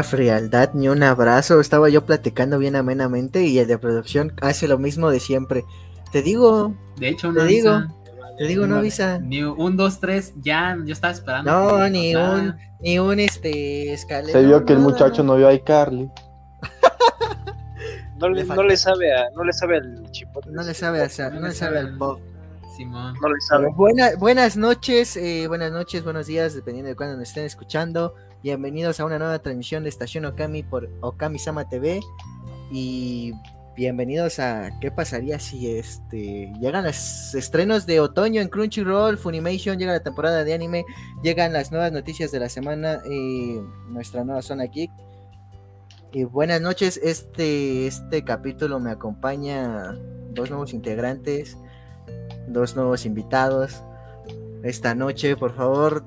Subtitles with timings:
[0.00, 1.60] Frialdad, ni un abrazo.
[1.60, 5.64] Estaba yo platicando bien amenamente y el de producción hace lo mismo de siempre.
[6.12, 6.74] Te digo.
[6.96, 7.82] De hecho, te digo.
[8.38, 9.18] Te digo, no avisa.
[9.18, 11.50] Ni un, dos, tres, ya, yo estaba esperando.
[11.50, 14.32] No, ni un, ni un este escalero.
[14.32, 16.10] Se vio que el muchacho no vio a iCarly.
[18.18, 20.50] no, le, no le sabe a, no le sabe al chipote.
[20.50, 22.20] No le sabe a, no le sabe al Bob.
[22.76, 23.14] Simón.
[23.20, 23.68] No le sabe.
[24.18, 28.14] buenas noches, eh, buenas noches, buenos días, dependiendo de cuándo nos estén escuchando.
[28.42, 32.00] Bienvenidos a una nueva transmisión de Estación Okami por Okami Sama TV.
[32.72, 33.34] Y
[33.76, 39.92] bienvenidos a ¿Qué pasaría si este llegan los estrenos de otoño en Crunchyroll, Funimation, llega
[39.92, 40.84] la temporada de anime,
[41.22, 43.60] llegan las nuevas noticias de la semana, y
[43.90, 44.90] nuestra nueva zona geek.
[46.10, 49.96] Y buenas noches, este, este capítulo me acompaña
[50.30, 51.56] dos nuevos integrantes,
[52.48, 53.84] dos nuevos invitados.
[54.64, 56.04] Esta noche, por favor,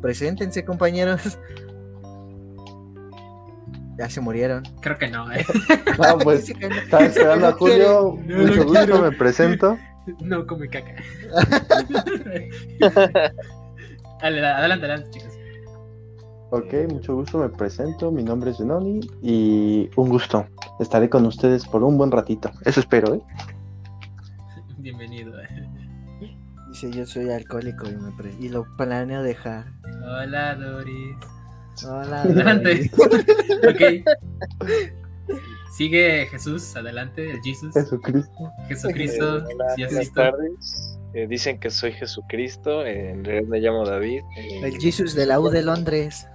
[0.00, 1.38] Preséntense, compañeros.
[3.98, 4.62] Ya se murieron.
[4.80, 5.44] Creo que no, ¿eh?
[5.98, 8.12] No, pues, estaba esperando a Julio.
[8.12, 9.76] Mucho gusto, me presento.
[10.22, 10.94] No come caca.
[14.22, 15.34] adelante, adelante, chicos.
[16.50, 18.12] Ok, mucho gusto, me presento.
[18.12, 20.46] Mi nombre es Zenoni y un gusto.
[20.78, 22.52] Estaré con ustedes por un buen ratito.
[22.64, 23.20] Eso espero, ¿eh?
[24.78, 25.17] Bienvenido.
[26.82, 26.86] Eh.
[26.86, 29.66] Dice, yo soy alcohólico y, me y lo planeo dejar.
[30.04, 31.16] Hola, Doris.
[31.84, 32.90] Hola, Adelante.
[33.68, 34.04] ok.
[35.76, 37.72] Sigue Jesús, adelante, el Jesús.
[37.74, 38.52] Jesucristo.
[38.68, 39.38] Jesucristo.
[39.38, 40.98] Eh, buenas tardes.
[41.14, 44.22] Eh, dicen que soy Jesucristo, eh, en realidad me llamo David.
[44.62, 46.26] el Jesús de la U de Londres.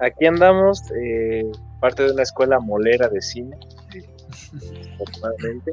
[0.00, 0.82] Aquí andamos,
[1.80, 3.56] parte de una escuela molera de cine,
[4.94, 5.70] afortunadamente.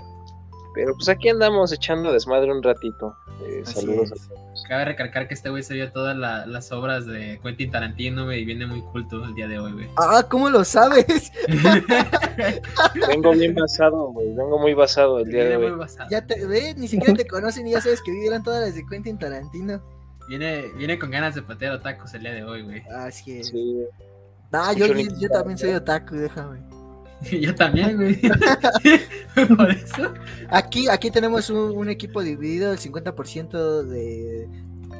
[0.74, 3.16] Pero pues aquí andamos echando desmadre un ratito.
[3.46, 4.64] Eh, saludos a todos.
[4.68, 8.66] Cabe recalcar que este güey se vio todas las obras de Quentin Tarantino, y viene
[8.66, 9.88] muy culto el día de hoy, güey.
[9.98, 11.32] Ah, ¿cómo lo sabes?
[13.08, 14.28] Vengo bien basado, güey.
[14.34, 15.88] Vengo muy basado el día de hoy.
[16.10, 18.86] Ya te ve, ni siquiera te conocen y ya sabes que vivieron todas las de
[18.86, 19.82] Quentin Tarantino.
[20.30, 22.82] Viene, viene con ganas de patear otakus el día de hoy, güey.
[22.96, 23.48] Así es.
[23.48, 23.84] Sí.
[24.54, 26.71] Ah, yo, yo también soy otaku, déjame.
[27.32, 28.20] Yo también, güey.
[29.58, 30.14] Por eso.
[30.50, 34.48] Aquí, aquí tenemos un, equipo dividido, el 50% de,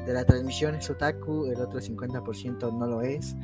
[0.06, 3.34] de la transmisión es otaku, el otro 50% no lo es.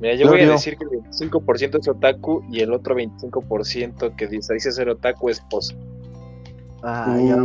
[0.00, 4.26] Mira, yo voy a decir que el 25% es otaku y el otro 25% que
[4.26, 5.76] dice ser otaku es pozo.
[6.82, 7.36] Ah, ya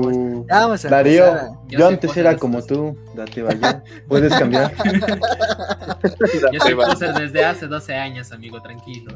[0.61, 1.25] vamos, a Darío,
[1.67, 4.71] yo, antes era como tú, date vaya, puedes cambiar.
[6.53, 9.13] yo soy poser desde hace 12 años, amigo, tranquilo.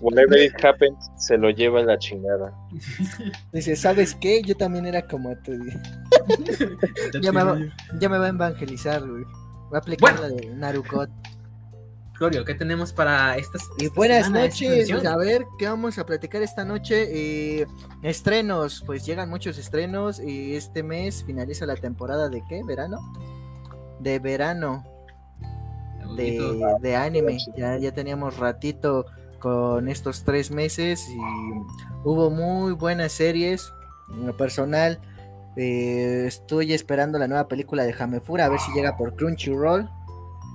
[0.00, 2.52] Whenever it happens, se lo lleva la chingada.
[3.52, 4.42] Dice, ¿sabes qué?
[4.42, 5.52] Yo también era como tú.
[7.22, 7.58] ya, me va,
[8.00, 9.24] ya me va a evangelizar, güey.
[9.68, 11.10] Voy a aplicar la de Narukot.
[12.18, 13.68] Glorio, ¿qué tenemos para estas?
[13.78, 17.08] Y buenas noches, a ver, ¿qué vamos a platicar esta noche?
[17.10, 17.66] Eh,
[18.02, 23.00] estrenos, pues llegan muchos estrenos y este mes finaliza la temporada de qué, verano?
[24.00, 24.84] De verano.
[26.16, 29.04] De, anime, ya, ya teníamos ratito
[29.38, 31.18] con estos tres meses y
[32.04, 33.70] hubo muy buenas series.
[34.10, 35.00] En lo personal,
[35.56, 39.90] eh, estoy esperando la nueva película de Jamefura, a ver si llega por Crunchyroll.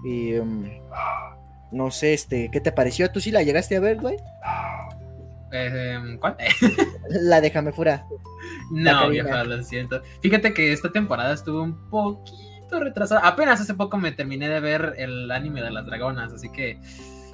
[0.03, 0.63] Y um,
[1.71, 3.11] no sé, este, ¿qué te pareció?
[3.11, 4.17] ¿Tú sí la llegaste a ver, güey?
[5.51, 6.37] Eh, ¿Cuál?
[7.09, 8.05] la de Jamefura.
[8.71, 10.01] No, vieja, lo siento.
[10.21, 13.21] Fíjate que esta temporada estuvo un poquito retrasada.
[13.27, 16.79] Apenas hace poco me terminé de ver el anime de las dragonas, así que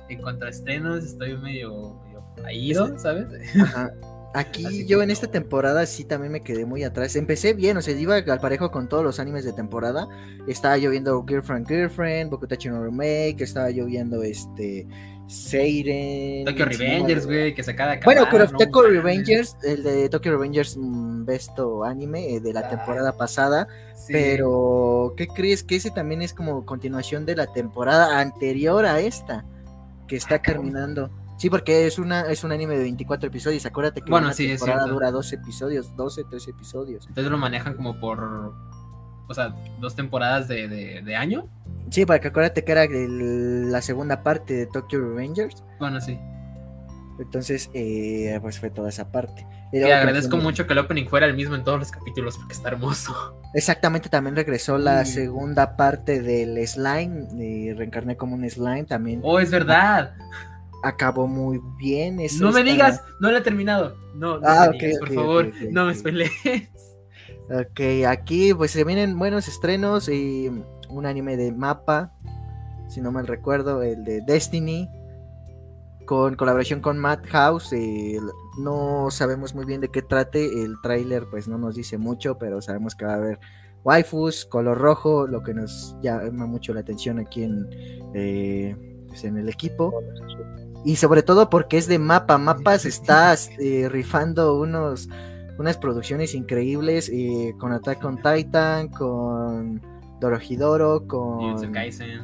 [0.10, 2.02] en cuanto a estrenos estoy medio,
[2.44, 3.28] medio este, ¿sabes?
[3.62, 3.92] Ajá.
[4.34, 7.16] Aquí yo en esta temporada sí también me quedé muy atrás.
[7.16, 10.08] Empecé bien, o sea, iba al parejo con todos los animes de temporada.
[10.48, 14.88] Estaba lloviendo Girlfriend Girlfriend, Bokutachi no Remake, estaba lloviendo este
[15.28, 16.46] Seiren.
[16.46, 20.78] Tokyo Revengers, güey, que se acaba de Bueno, pero Tokyo Revengers, el de Tokyo Revengers
[20.78, 23.68] mm, Besto anime eh, de la temporada pasada.
[24.08, 25.64] Pero, ¿qué crees?
[25.64, 29.44] Que ese también es como continuación de la temporada anterior a esta,
[30.08, 31.12] que está ah, terminando.
[31.38, 33.66] Sí, porque es una es un anime de 24 episodios.
[33.66, 37.06] Acuérdate que bueno, una temporada dura 12 episodios, 12, 13 episodios.
[37.08, 38.20] Entonces lo manejan como por,
[39.28, 41.48] o sea, dos temporadas de, de, año.
[41.92, 45.64] Sí, porque acuérdate que era la segunda parte de Tokyo Revengers.
[45.80, 46.20] Bueno, sí.
[47.20, 49.46] Entonces, eh, pues fue toda esa parte.
[49.72, 52.70] Y agradezco mucho que el opening fuera el mismo en todos los capítulos porque está
[52.70, 53.40] hermoso.
[53.54, 57.28] Exactamente, también regresó la segunda parte del slime.
[57.38, 59.20] Y reencarné como un slime también.
[59.24, 60.14] Oh, es verdad
[60.88, 62.20] acabó muy bien.
[62.40, 63.96] no me digas, no lo he terminado.
[64.16, 66.32] No, no ah, por favor, no me spoilees.
[67.50, 70.52] Ok, aquí pues se vienen buenos estrenos y
[70.90, 72.12] un anime de mapa,
[72.90, 74.90] si no mal recuerdo, el de Destiny,
[76.06, 77.72] con colaboración con Madhouse.
[77.74, 78.20] Eh,
[78.60, 80.64] no sabemos muy bien de qué trate.
[80.64, 83.40] El tráiler pues no nos dice mucho, pero sabemos que va a haber
[83.84, 87.70] waifus, color rojo, lo que nos llama mucho la atención aquí en,
[88.14, 88.76] eh,
[89.08, 89.94] pues, en el equipo.
[90.88, 92.38] Y sobre todo porque es de mapa.
[92.38, 95.10] Mapas está eh, rifando unos,
[95.58, 99.82] unas producciones increíbles eh, con Attack on Titan, con
[100.22, 101.40] Dorohedoro, con...
[101.40, 102.22] Jujutsu Kaisen.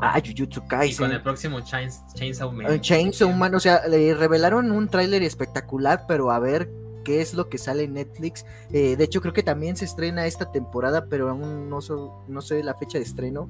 [0.00, 0.92] Ah, Jujutsu Kaisen.
[0.92, 2.72] Y con el próximo Chainsaw Man.
[2.72, 6.68] Eh, Chainsaw Man, o sea, le revelaron un tráiler espectacular, pero a ver
[7.04, 8.44] qué es lo que sale en Netflix.
[8.70, 11.78] de hecho, creo que también se estrena esta temporada, pero aún no,
[12.26, 13.48] no sé la fecha de estreno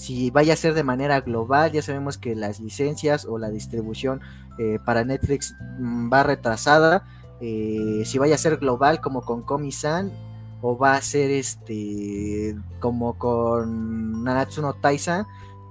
[0.00, 4.22] si vaya a ser de manera global, ya sabemos que las licencias o la distribución
[4.58, 7.04] eh, para Netflix mm, va retrasada,
[7.42, 10.10] eh, si vaya a ser global como con Komi-san
[10.62, 14.74] o va a ser este como con Nanatsu no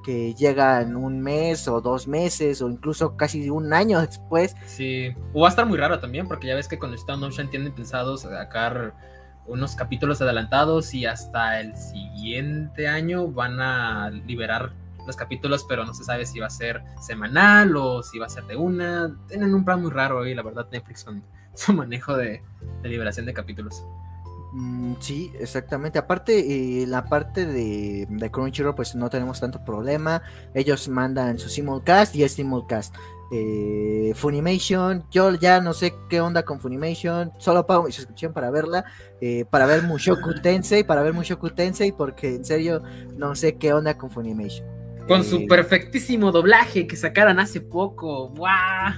[0.06, 4.56] que llega en un mes o dos meses o incluso casi un año después.
[4.68, 7.50] Sí, o va a estar muy raro también porque ya ves que con Stone Ocean
[7.50, 8.94] tienen pensado sacar
[9.50, 14.72] unos capítulos adelantados y hasta el siguiente año van a liberar
[15.06, 18.30] los capítulos, pero no se sabe si va a ser semanal o si va a
[18.30, 19.16] ser de una.
[19.28, 21.24] Tienen un plan muy raro ahí, la verdad, Netflix con
[21.54, 22.44] su manejo de,
[22.84, 23.84] liberación de capítulos.
[24.54, 26.00] Mm, sí, exactamente.
[26.00, 30.22] Aparte, eh, la parte de, de, Crunchyroll, pues no tenemos tanto problema.
[30.54, 32.96] Ellos mandan su simulcast y es simulcast.
[33.32, 38.50] Eh, Funimation, yo ya no sé qué onda con Funimation, solo pago mi suscripción para
[38.50, 38.86] verla,
[39.22, 42.82] eh, para ver Mushoku Tensei, para ver Mushoku Tensei, porque en serio
[43.18, 44.68] no sé qué onda con Funimation.
[45.08, 48.94] Con su eh, perfectísimo doblaje que sacaron hace poco, ¡guau!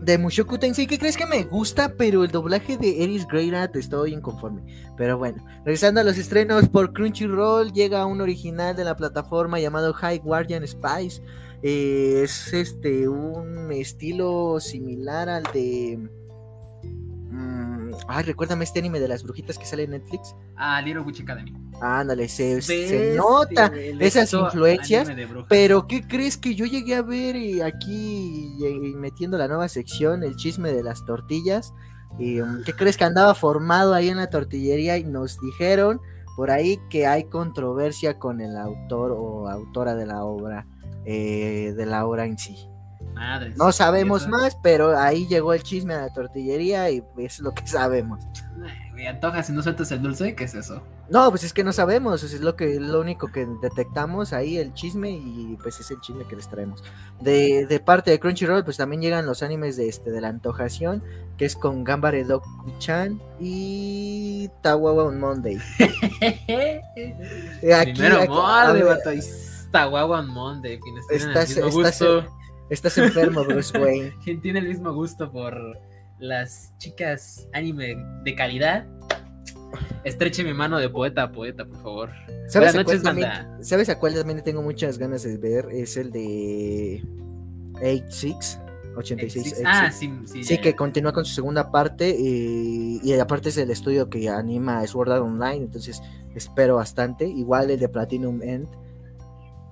[0.00, 1.94] De Mushoku Tensei, ¿qué crees que me gusta?
[1.96, 4.62] Pero el doblaje de Eris Greyrat estoy inconforme.
[4.96, 9.92] Pero bueno, regresando a los estrenos por Crunchyroll, llega un original de la plataforma llamado
[9.94, 11.22] High Guardian Spice
[11.66, 15.98] es este un estilo similar al de.
[17.30, 20.36] Mm, ay, recuérdame este anime de las brujitas que sale en Netflix.
[20.56, 21.52] Ah, Little Witch Academy.
[21.80, 25.10] Ándale, se, se nota esas influencias.
[25.48, 28.56] Pero, ¿qué crees que yo llegué a ver eh, aquí
[28.96, 31.74] metiendo la nueva sección, el chisme de las tortillas?
[32.18, 36.00] Mm, ¿Qué crees que andaba formado ahí en la tortillería y nos dijeron
[36.36, 40.66] por ahí que hay controversia con el autor o autora de la obra?
[41.08, 42.68] Eh, de la obra en sí.
[43.56, 47.64] no sabemos más, pero ahí llegó el chisme a la tortillería y es lo que
[47.66, 48.26] sabemos.
[48.92, 50.82] Me antoja si no sueltas el dulce, ¿qué es eso?
[51.08, 54.74] No, pues es que no sabemos, es lo que lo único que detectamos ahí el
[54.74, 56.82] chisme y pues es el chisme que les traemos.
[57.20, 61.04] De, parte de Crunchyroll, pues también llegan los animes de este de la antojación,
[61.36, 65.56] que es con Gambare Doku-chan y Tawawa on Monday.
[65.78, 68.32] aquí, Primero aquí,
[69.84, 70.80] guagua Monday.
[71.10, 71.56] Estás,
[72.70, 74.14] estás, enfermo, Bruce Wayne.
[74.24, 75.78] Quien tiene el mismo gusto por
[76.18, 78.86] las chicas anime de calidad.
[80.04, 82.10] Estreche mi mano de poeta a poeta, por favor.
[82.48, 83.30] ¿Sabes a, cuál también,
[83.60, 85.68] ¿Sabes a cuál también tengo muchas ganas de ver?
[85.72, 87.04] Es el de
[87.74, 88.60] 86.
[88.96, 89.62] 86.
[89.66, 90.42] Ah, sí, sí.
[90.42, 92.16] Sí, que continúa con su segunda parte.
[92.18, 95.64] Y, y, aparte es el estudio que anima Sword Art Online.
[95.64, 96.00] Entonces
[96.34, 97.26] espero bastante.
[97.28, 98.68] Igual el de Platinum End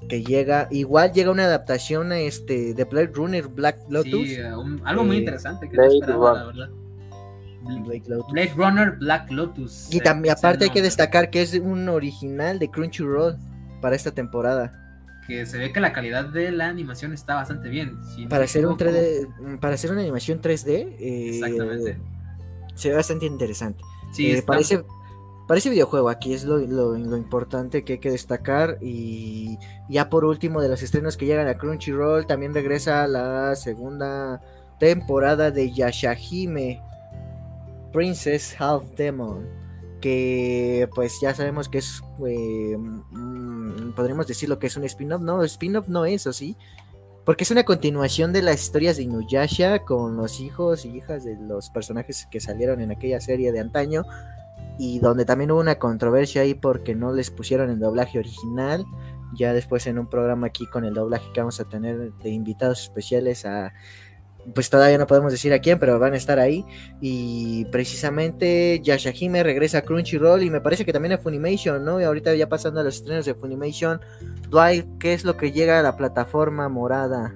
[0.08, 4.28] que llega, igual llega una adaptación este, de Blade Runner Black Lotus.
[4.28, 4.36] Sí,
[4.84, 6.68] algo muy eh, interesante que Blade esperaba, la verdad.
[8.30, 9.88] Blade, Runner Black Lotus.
[9.90, 13.36] Y también, aparte hay que destacar que es un original de Crunchyroll
[13.80, 14.80] para esta temporada.
[15.26, 17.98] Que se ve que la calidad de la animación está bastante bien.
[18.28, 21.98] para hacer un 3D, para hacer una animación 3D, eh, Exactamente.
[22.74, 23.82] se ve bastante interesante.
[24.12, 24.84] Sí, eh, parece,
[25.46, 28.78] Parece videojuego, aquí es lo, importante que hay que destacar.
[28.80, 29.58] Y
[29.90, 34.40] ya por último, de los estrenos que llegan a Crunchyroll, también regresa la segunda
[34.78, 36.80] temporada de Yashahime
[37.92, 39.46] Princess Half Demon.
[40.00, 45.20] Que pues ya sabemos que es, eh, mm, podríamos decir lo que es un spin-off.
[45.20, 46.56] No, spin-off no es, ¿o sí?
[47.26, 51.36] Porque es una continuación de las historias de Inuyasha con los hijos y hijas de
[51.36, 54.04] los personajes que salieron en aquella serie de antaño
[54.78, 58.84] y donde también hubo una controversia ahí porque no les pusieron el doblaje original.
[59.34, 62.82] Ya después en un programa aquí con el doblaje que vamos a tener de invitados
[62.82, 63.72] especiales a
[64.52, 66.64] pues todavía no podemos decir a quién, pero van a estar ahí.
[67.00, 72.00] Y precisamente Yashahime regresa a Crunchyroll y me parece que también a Funimation, ¿no?
[72.00, 74.00] Y ahorita ya pasando a los estrenos de Funimation,
[74.50, 77.34] Dwight, ¿qué es lo que llega a la plataforma morada?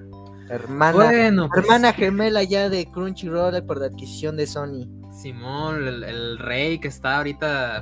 [0.49, 4.87] Hermana, pues hermana gemela ya de Crunchyroll por la adquisición de Sony.
[5.11, 7.81] Simón, el, rey que está ahorita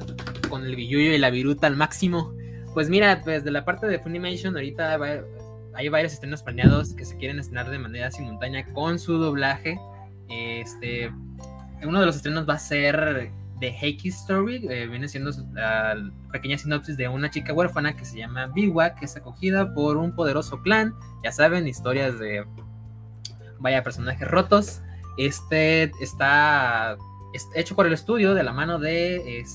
[0.49, 2.33] con el billuyo y la viruta al máximo.
[2.73, 5.07] Pues mira, pues de la parte de Funimation ahorita va,
[5.75, 9.79] hay varios estrenos planeados que se quieren estrenar de manera simultánea con su doblaje.
[10.29, 11.11] Este,
[11.83, 15.95] uno de los estrenos va a ser The Heiki Story, eh, viene siendo la
[16.31, 20.13] pequeña sinopsis de una chica huérfana que se llama Biwa, que es acogida por un
[20.13, 20.93] poderoso clan.
[21.23, 22.45] Ya saben, historias de
[23.59, 24.81] vaya personajes rotos.
[25.17, 26.97] Este está
[27.55, 29.45] hecho por el estudio de la mano de eh,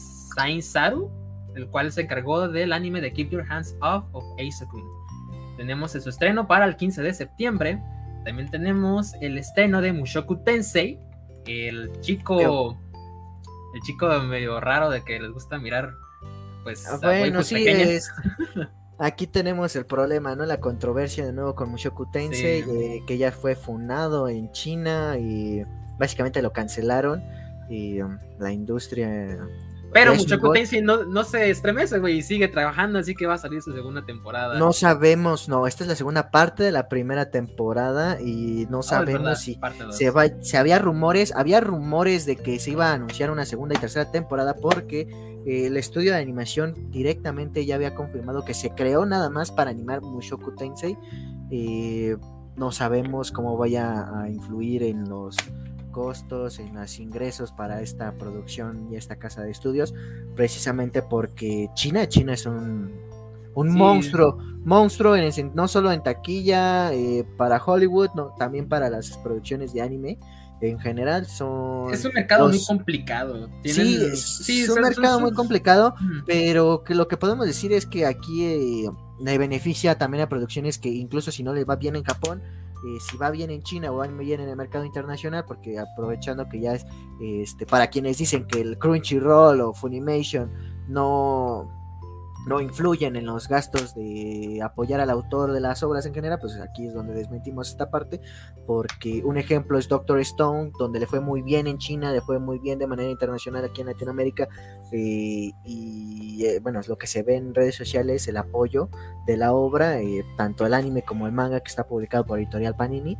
[0.60, 1.10] Saru,
[1.54, 4.82] el cual se encargó del anime de Keep Your Hands Off of Ace-kun.
[5.56, 7.80] Tenemos su estreno para el 15 de septiembre.
[8.24, 10.98] También tenemos el estreno de Mushoku Tensei,
[11.46, 12.78] el chico,
[13.74, 15.94] el chico medio raro de que les gusta mirar,
[16.62, 17.66] pues, ah, bueno, sí,
[18.98, 20.46] Aquí tenemos el problema, ¿no?
[20.46, 25.64] La controversia de nuevo con Mushoku Tensei, eh, que ya fue fundado en China y
[25.98, 27.20] básicamente lo cancelaron
[27.68, 29.38] y um, la industria
[29.92, 33.38] pero Mushoku Tensei no, no se estremece, güey, y sigue trabajando, así que va a
[33.38, 34.58] salir su segunda temporada.
[34.58, 38.82] No sabemos, no, esta es la segunda parte de la primera temporada y no ah,
[38.82, 39.58] sabemos si
[39.90, 43.74] se va, se había rumores, había rumores de que se iba a anunciar una segunda
[43.74, 45.00] y tercera temporada porque
[45.46, 49.70] eh, el estudio de animación directamente ya había confirmado que se creó nada más para
[49.70, 50.96] animar Mushoku Tensei.
[51.50, 52.16] Eh,
[52.56, 55.36] no sabemos cómo vaya a influir en los
[55.92, 59.94] costos, en los ingresos para esta producción y esta casa de estudios,
[60.34, 62.90] precisamente porque China, China es un,
[63.54, 69.18] un monstruo, monstruo en no solo en taquilla eh, para Hollywood, no, también para las
[69.18, 70.18] producciones de anime.
[70.60, 71.92] En general son...
[71.92, 73.50] Es un mercado muy complicado.
[73.64, 75.92] Sí, es, un mercado muy complicado,
[76.24, 80.78] pero que lo que podemos decir es que aquí eh, le beneficia también a producciones
[80.78, 82.42] que incluso si no les va bien en Japón,
[82.86, 86.48] eh, si va bien en China o va bien en el mercado internacional, porque aprovechando
[86.48, 86.86] que ya es,
[87.20, 90.50] este, para quienes dicen que el Crunchyroll o Funimation
[90.88, 91.81] no,
[92.46, 96.56] no influyen en los gastos de apoyar al autor de las obras en general, pues
[96.56, 98.20] aquí es donde desmentimos esta parte,
[98.66, 102.38] porque un ejemplo es Doctor Stone, donde le fue muy bien en China, le fue
[102.38, 104.48] muy bien de manera internacional aquí en Latinoamérica,
[104.90, 108.88] eh, y eh, bueno, es lo que se ve en redes sociales, el apoyo
[109.26, 112.74] de la obra, eh, tanto el anime como el manga que está publicado por Editorial
[112.74, 113.16] Panini,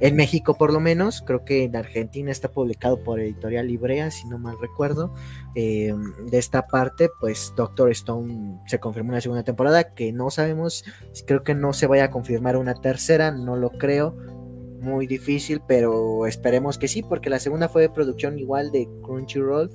[0.00, 4.28] en México por lo menos, creo que en Argentina está publicado por Editorial Librea, si
[4.28, 5.14] no mal recuerdo.
[5.54, 5.94] Eh,
[6.30, 10.84] de esta parte, pues Doctor Stone se confirmó una segunda temporada, que no sabemos,
[11.26, 14.16] creo que no se vaya a confirmar una tercera, no lo creo.
[14.80, 19.70] Muy difícil, pero esperemos que sí, porque la segunda fue de producción igual de Crunchyroll,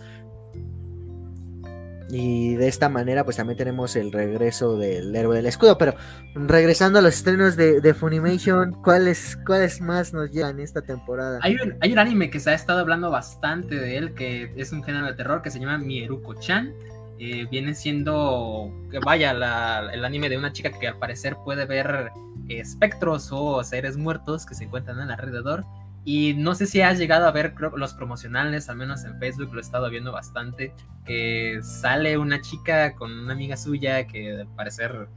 [2.16, 5.80] y de esta manera, pues también tenemos el regreso del héroe del escudo.
[5.80, 5.96] Pero
[6.36, 11.40] regresando a los estrenos de, Funimation, ¿cuáles, ¿cuáles más nos llegan esta temporada?
[11.42, 14.72] Hay un, hay un anime que se ha estado hablando bastante de él, que es
[14.72, 16.72] un género de terror que se llama Mieruko-chan.
[17.18, 18.72] Eh, viene siendo,
[19.04, 22.12] vaya, el anime de una chica que al parecer puede ver
[22.48, 25.66] espectros o seres muertos que se encuentran alrededor
[26.06, 29.60] y no sé si has llegado a ver los promocionales, al menos en Facebook lo
[29.60, 30.74] he estado viendo bastante,
[31.06, 35.08] que sale una chica con una amiga suya que al parecer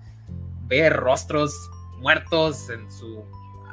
[0.68, 1.54] ve rostros
[1.98, 3.24] muertos en su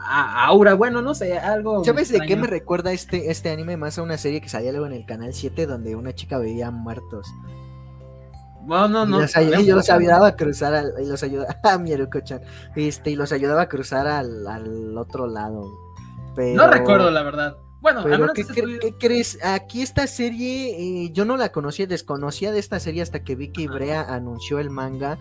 [0.05, 1.83] aura, bueno, no sé, algo...
[1.83, 4.87] ¿Sabes de qué me recuerda este, este anime más a una serie que salía luego
[4.87, 7.27] en el canal 7 donde una chica veía muertos?
[8.61, 9.17] Bueno, no, no.
[9.17, 9.21] Y
[9.67, 11.83] los, ayudaba a cruzar al, y los ayudaba a
[12.75, 15.92] este, y los ayudaba a cruzar al, al otro lado.
[16.37, 17.57] No recuerdo, la verdad.
[17.81, 19.37] Bueno, ¿qué, crees?
[19.43, 23.51] Aquí esta serie, eh, yo no la conocía, desconocía de esta serie hasta que vi
[23.51, 25.17] que Ibrea anunció el manga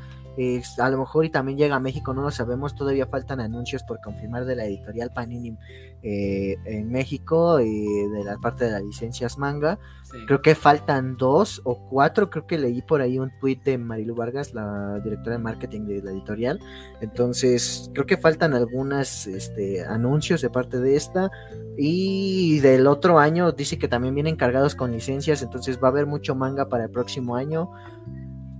[0.78, 4.00] a lo mejor y también llega a México, no lo sabemos, todavía faltan anuncios por
[4.00, 5.56] confirmar de la editorial Panini
[6.02, 9.78] eh, en México y de la parte de las licencias manga.
[10.26, 14.14] Creo que faltan dos o cuatro, creo que leí por ahí un tweet de Marilu
[14.14, 16.58] Vargas, la directora de marketing de la editorial.
[17.00, 21.30] Entonces, creo que faltan algunos este, anuncios de parte de esta.
[21.78, 26.06] Y del otro año dice que también vienen cargados con licencias, entonces va a haber
[26.06, 27.70] mucho manga para el próximo año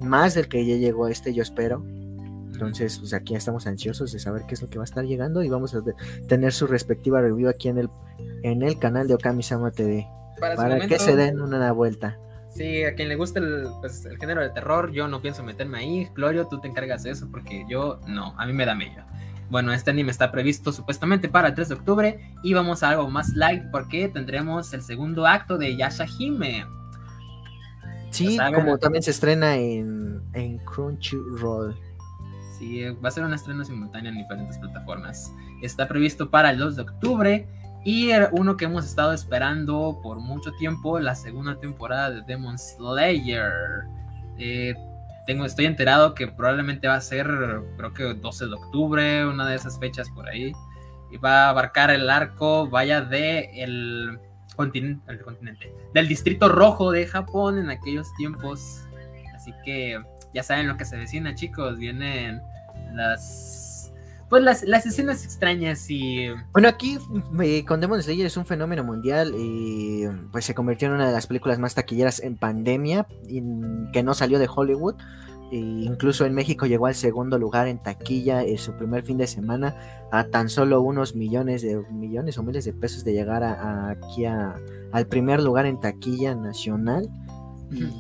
[0.03, 1.85] más del que ya llegó este, yo espero.
[2.53, 5.43] Entonces, pues aquí estamos ansiosos de saber qué es lo que va a estar llegando
[5.43, 5.83] y vamos a
[6.29, 7.89] tener su respectiva review aquí en el,
[8.43, 10.07] en el canal de Okami-sama TV.
[10.39, 12.19] Para, que se den una vuelta.
[12.55, 15.79] Sí, a quien le guste el, pues, el, género de terror, yo no pienso meterme
[15.79, 16.09] ahí.
[16.15, 19.03] Glorio, tú te encargas de eso porque yo no, a mí me da miedo.
[19.49, 23.09] Bueno, este anime está previsto supuestamente para el 3 de octubre y vamos a algo
[23.11, 26.65] más light porque tendremos el segundo acto de Yashahime
[28.13, 31.75] Sí, como también se estrena en, en Crunchyroll.
[32.59, 35.33] Sí, va a ser un estreno simultáneo en diferentes plataformas.
[35.63, 37.49] Está previsto para el 2 de octubre.
[37.85, 43.51] Y uno que hemos estado esperando por mucho tiempo, la segunda temporada de Demon Slayer.
[44.39, 44.75] Eh,
[45.27, 47.27] tengo, estoy enterado que probablemente va a ser,
[47.77, 50.53] creo que 12 de octubre, una de esas fechas por ahí.
[51.11, 54.21] Y va a abarcar el arco, vaya, de el
[54.55, 58.83] continente, continente, del distrito rojo de Japón en aquellos tiempos.
[59.35, 60.01] Así que
[60.35, 61.79] ya saben lo que se vecina, chicos.
[61.79, 62.41] Vienen
[62.95, 63.73] las
[64.33, 66.29] pues las, las, escenas extrañas y...
[66.53, 66.99] Bueno, aquí
[67.43, 71.13] eh, con Demon Slayer es un fenómeno mundial y pues se convirtió en una de
[71.13, 73.43] las películas más taquilleras en pandemia y,
[73.93, 74.95] que no salió de Hollywood.
[75.53, 79.27] E incluso en México llegó al segundo lugar en taquilla en su primer fin de
[79.27, 79.77] semana
[80.11, 84.25] a tan solo unos millones de millones o miles de pesos de llegar a, aquí
[84.25, 84.55] a,
[84.93, 87.07] al primer lugar en taquilla nacional.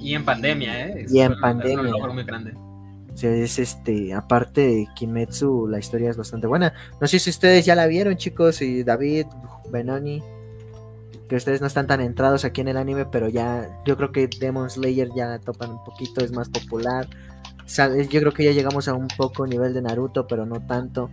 [0.00, 1.06] Y, en pandemia, ¿eh?
[1.06, 1.94] y en pandemia.
[1.94, 2.54] Un muy grande.
[3.12, 6.73] O sea, es este, aparte de Kimetsu, la historia es bastante buena.
[7.02, 9.26] No sé si ustedes ya la vieron, chicos, y David,
[9.71, 10.23] Benoni,
[11.28, 14.26] que ustedes no están tan entrados aquí en el anime, pero ya, yo creo que
[14.40, 17.06] Demon Slayer ya la topan un poquito, es más popular.
[17.66, 21.11] Yo creo que ya llegamos a un poco nivel de Naruto, pero no tanto.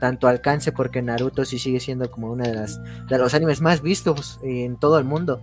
[0.00, 3.80] Tanto alcance, porque Naruto sí sigue siendo como una de las de los animes más
[3.80, 5.40] vistos en todo el mundo.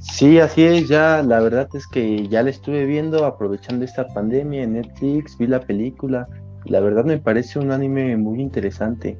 [0.00, 4.62] Sí, así es, ya la verdad es que ya la estuve viendo aprovechando esta pandemia
[4.62, 6.28] en Netflix, vi la película
[6.68, 9.18] la verdad me parece un anime muy interesante.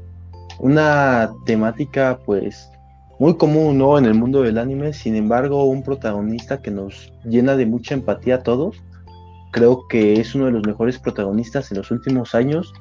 [0.58, 2.70] Una temática pues
[3.18, 3.98] muy común, ¿no?
[3.98, 8.36] En el mundo del anime, sin embargo, un protagonista que nos llena de mucha empatía
[8.36, 8.82] a todos.
[9.52, 12.72] Creo que es uno de los mejores protagonistas en los últimos años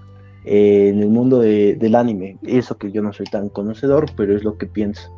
[0.44, 2.38] eh, en el mundo del anime.
[2.44, 5.10] Eso que yo no soy tan conocedor, pero es lo que pienso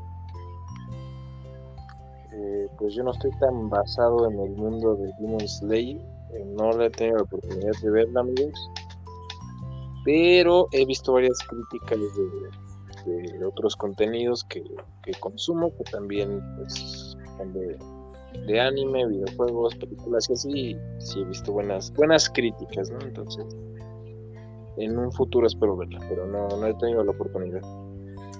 [2.78, 6.86] pues yo no estoy tan basado en el mundo de Demon Slayer, eh, no le
[6.86, 8.72] he tenido la oportunidad de verla, amigos,
[10.06, 12.67] pero he visto varias críticas de,
[13.46, 14.64] otros contenidos que,
[15.20, 17.18] consumo, que también pues,
[18.46, 23.00] de, anime, videojuegos, películas y así, sí he visto buenas, buenas críticas, ¿no?
[23.01, 23.46] Entonces,
[24.77, 27.62] en un futuro espero verla, pero no, no he tenido la oportunidad.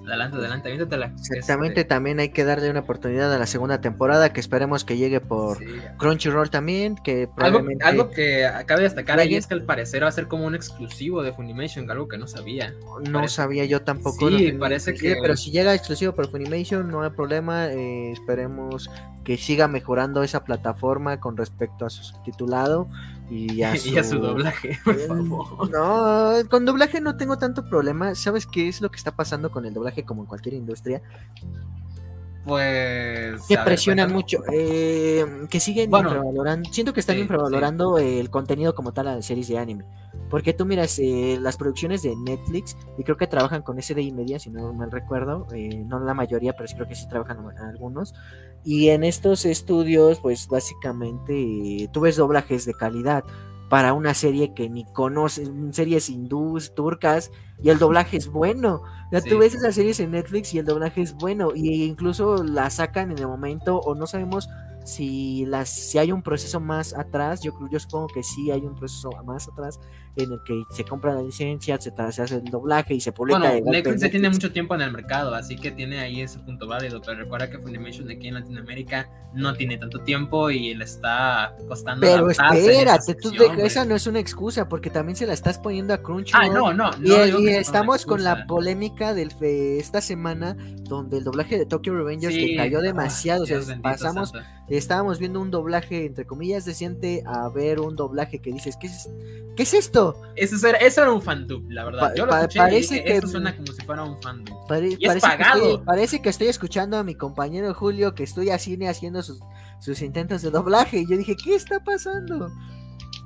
[0.08, 1.12] Adelante, adelante, aviéntatela.
[1.18, 4.96] Exactamente, este, también hay que darle una oportunidad a la segunda temporada que esperemos que
[4.96, 5.58] llegue por
[5.98, 7.84] Crunchyroll también, que probablemente...
[7.84, 10.54] algo, que acabe de destacar ahí es que al parecer va a ser como un
[10.54, 12.72] exclusivo de Funimation, algo que no sabía.
[13.10, 14.30] No sabía yo tampoco.
[14.30, 15.16] Sí, parece que...
[15.20, 18.88] Pero si llega exclusivo por Funimation, no hay problema, eh, esperemos
[19.28, 22.88] que siga mejorando esa plataforma con respecto a su subtitulado
[23.30, 25.70] y a su, doblaje, por favor.
[25.70, 28.14] No, con doblaje no tengo tanto problema.
[28.14, 31.02] ¿Sabes qué es lo que está pasando con el doblaje como en cualquier industria?
[32.44, 33.42] Pues.
[33.46, 34.42] Que presionan mucho.
[34.52, 36.70] Eh, que siguen infravalorando.
[36.72, 39.84] Siento que están infravalorando el contenido como tal a las series de anime.
[40.30, 44.38] Porque tú miras eh, las producciones de Netflix y creo que trabajan con SDI Media,
[44.38, 45.46] si no mal recuerdo.
[45.52, 48.14] Eh, no la mayoría, pero sí creo que sí trabajan algunos.
[48.64, 53.24] Y en estos estudios, pues básicamente tú ves doblajes de calidad
[53.68, 57.30] para una serie que ni conoces, series hindús, turcas,
[57.62, 58.82] y el doblaje es bueno.
[59.12, 62.70] Ya tú ves esas series en Netflix y el doblaje es bueno, y incluso la
[62.70, 64.48] sacan en el momento, o no sabemos
[64.84, 68.74] si las si hay un proceso más atrás, yo yo supongo que sí hay un
[68.74, 69.78] proceso más atrás
[70.16, 73.38] en el que se compra la licencia, se, hace el doblaje y se publica.
[73.38, 76.66] Bueno, Netflix ya tiene mucho tiempo en el mercado, así que tiene ahí ese punto
[76.66, 81.54] válido, pero recuerda que Funimation aquí en Latinoamérica no tiene tanto tiempo y le está
[81.68, 85.92] costando Pero espérate, tú esa no es una excusa porque también se la estás poniendo
[85.92, 86.44] a Crunchyroll.
[86.44, 86.90] Ah, no, no,
[87.40, 92.56] y, estamos con la polémica de esta semana donde el doblaje de Tokyo Revengers que
[92.56, 94.32] cayó demasiado, o sea, pasamos
[94.68, 99.08] estábamos viendo un doblaje entre comillas decente a ver un doblaje que dices, ¿qué es,
[99.56, 99.97] ¿qué es esto?
[100.36, 102.12] Eso era, eso era un fandub, la verdad.
[102.16, 104.56] Yo lo escuché parece que esto suena como si fuera un fandub.
[104.82, 105.62] y es parece pagado.
[105.62, 109.40] Que estoy, parece que estoy escuchando a mi compañero Julio que estoy así haciendo sus,
[109.80, 112.50] sus intentos de doblaje y yo dije, ¿qué está pasando?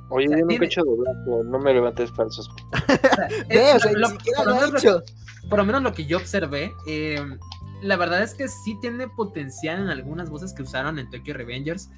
[0.09, 2.49] Oye, yo nunca he hecho doblaje, no me levantes falsos.
[5.49, 7.21] por lo menos lo que yo observé, eh,
[7.83, 11.91] la verdad es que sí tiene potencial en algunas voces que usaron en Tokyo Revengers,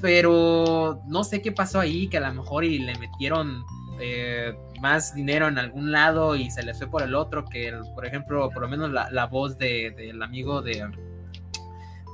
[0.00, 3.64] pero no sé qué pasó ahí, que a lo mejor y le metieron
[4.00, 8.06] eh, más dinero en algún lado y se les fue por el otro, que por
[8.06, 10.86] ejemplo, por lo menos la, voz del amigo de,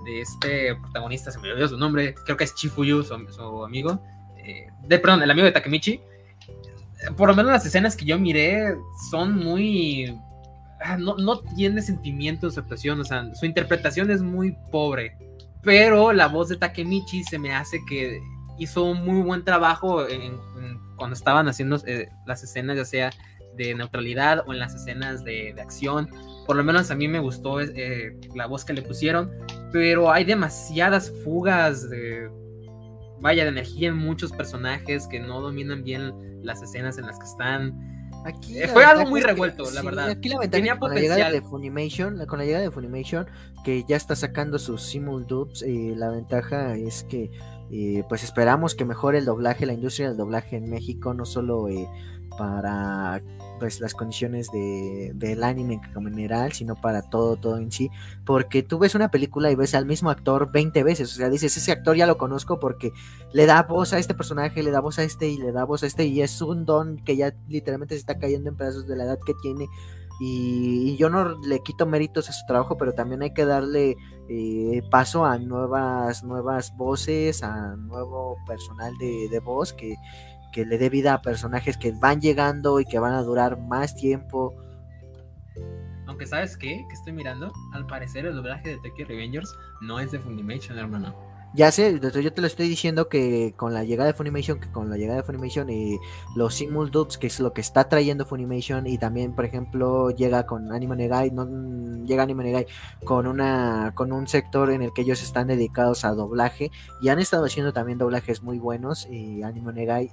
[0.05, 4.03] de este protagonista, se me olvidó su nombre, creo que es Chifuyu, su, amigo,
[4.39, 6.01] eh, de, perdón, el amigo de Takemichi,
[7.17, 8.75] por lo menos las escenas que yo miré
[9.11, 10.17] son muy
[10.85, 15.17] Ah, no, no tiene sentimiento en su actuación, o sea, su interpretación es muy pobre,
[15.63, 18.21] pero la voz de Takemichi se me hace que
[18.59, 20.39] hizo un muy buen trabajo en,
[20.97, 23.11] cuando estaban haciendo eh, las escenas, ya sea
[23.57, 26.09] de neutralidad o en las escenas de, acción.
[26.47, 29.31] Por lo menos a mí me gustó eh, la voz que le pusieron,
[29.73, 32.29] pero hay demasiadas fugas de,
[33.21, 37.25] vaya, de energía en muchos personajes que no dominan bien las escenas en las que
[37.27, 37.95] están.
[38.27, 40.09] Aquí Eh, fue algo muy que- revuelto, la sí, verdad.
[40.09, 41.43] Aquí la ventaja Tenía con la llegada de.
[41.43, 43.27] Funimation, con la llegada de Funimation,
[43.65, 47.31] que ya está sacando sus simul dubs, eh, la ventaja es que
[47.71, 51.69] eh, pues esperamos que mejore el doblaje, la industria del doblaje en México, no solo
[51.69, 51.89] eh,
[52.37, 53.23] para
[53.59, 57.91] pues las condiciones de, del anime en general, sino para todo, todo en sí,
[58.25, 61.57] porque tú ves una película y ves al mismo actor 20 veces, o sea, dices,
[61.57, 62.93] ese actor ya lo conozco porque
[63.33, 65.83] le da voz a este personaje, le da voz a este y le da voz
[65.83, 68.97] a este y es un don que ya literalmente se está cayendo en pedazos de
[68.97, 69.69] la edad que tiene
[70.21, 73.97] y, y yo no le quito méritos a su trabajo, pero también hay que darle
[74.29, 79.95] eh, paso a nuevas, nuevas voces, a nuevo personal de, de voz que,
[80.53, 83.95] que le dé vida a personajes que van llegando y que van a durar más
[83.95, 84.55] tiempo.
[86.07, 86.85] Aunque, ¿sabes qué?
[86.89, 87.53] Que estoy mirando.
[87.73, 91.15] Al parecer, el doblaje de Tokyo Revengers no es de Funimation, hermano.
[91.57, 94.91] Ya sé, yo te lo estoy diciendo que con la llegada de Funimation, que con
[94.91, 95.99] la llegada de Funimation y
[96.35, 100.47] los simul dubs, que es lo que está trayendo Funimation, y también, por ejemplo, llega
[100.47, 102.67] con Anime Negai, no, mm, llega Anime Negai
[103.05, 107.21] con una, con un sector en el que ellos están dedicados a doblaje, y han
[107.21, 110.11] estado haciendo también doblajes muy buenos, y Anime Negai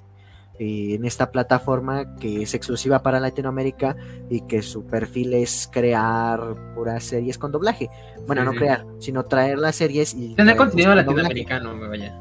[0.59, 3.95] en esta plataforma que es exclusiva para Latinoamérica
[4.29, 7.89] y que su perfil es crear puras series con doblaje.
[8.27, 8.57] Bueno, Sí, no sí.
[8.59, 12.15] crear, sino traer las series y Tener contenido latinoamericano, me vaya.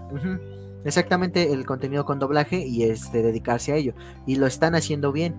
[0.84, 3.92] Exactamente el contenido con doblaje y este dedicarse a ello.
[4.26, 5.34] Y lo están haciendo bien.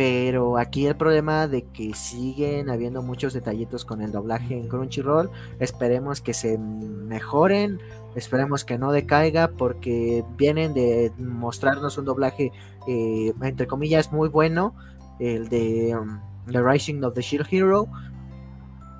[0.00, 5.28] Pero aquí el problema de que siguen habiendo muchos detallitos con el doblaje en Crunchyroll.
[5.58, 7.78] Esperemos que se mejoren.
[8.14, 12.50] Esperemos que no decaiga porque vienen de mostrarnos un doblaje
[12.88, 14.74] eh, entre comillas muy bueno.
[15.18, 16.18] El de um,
[16.50, 17.86] The Rising of the Shield Hero.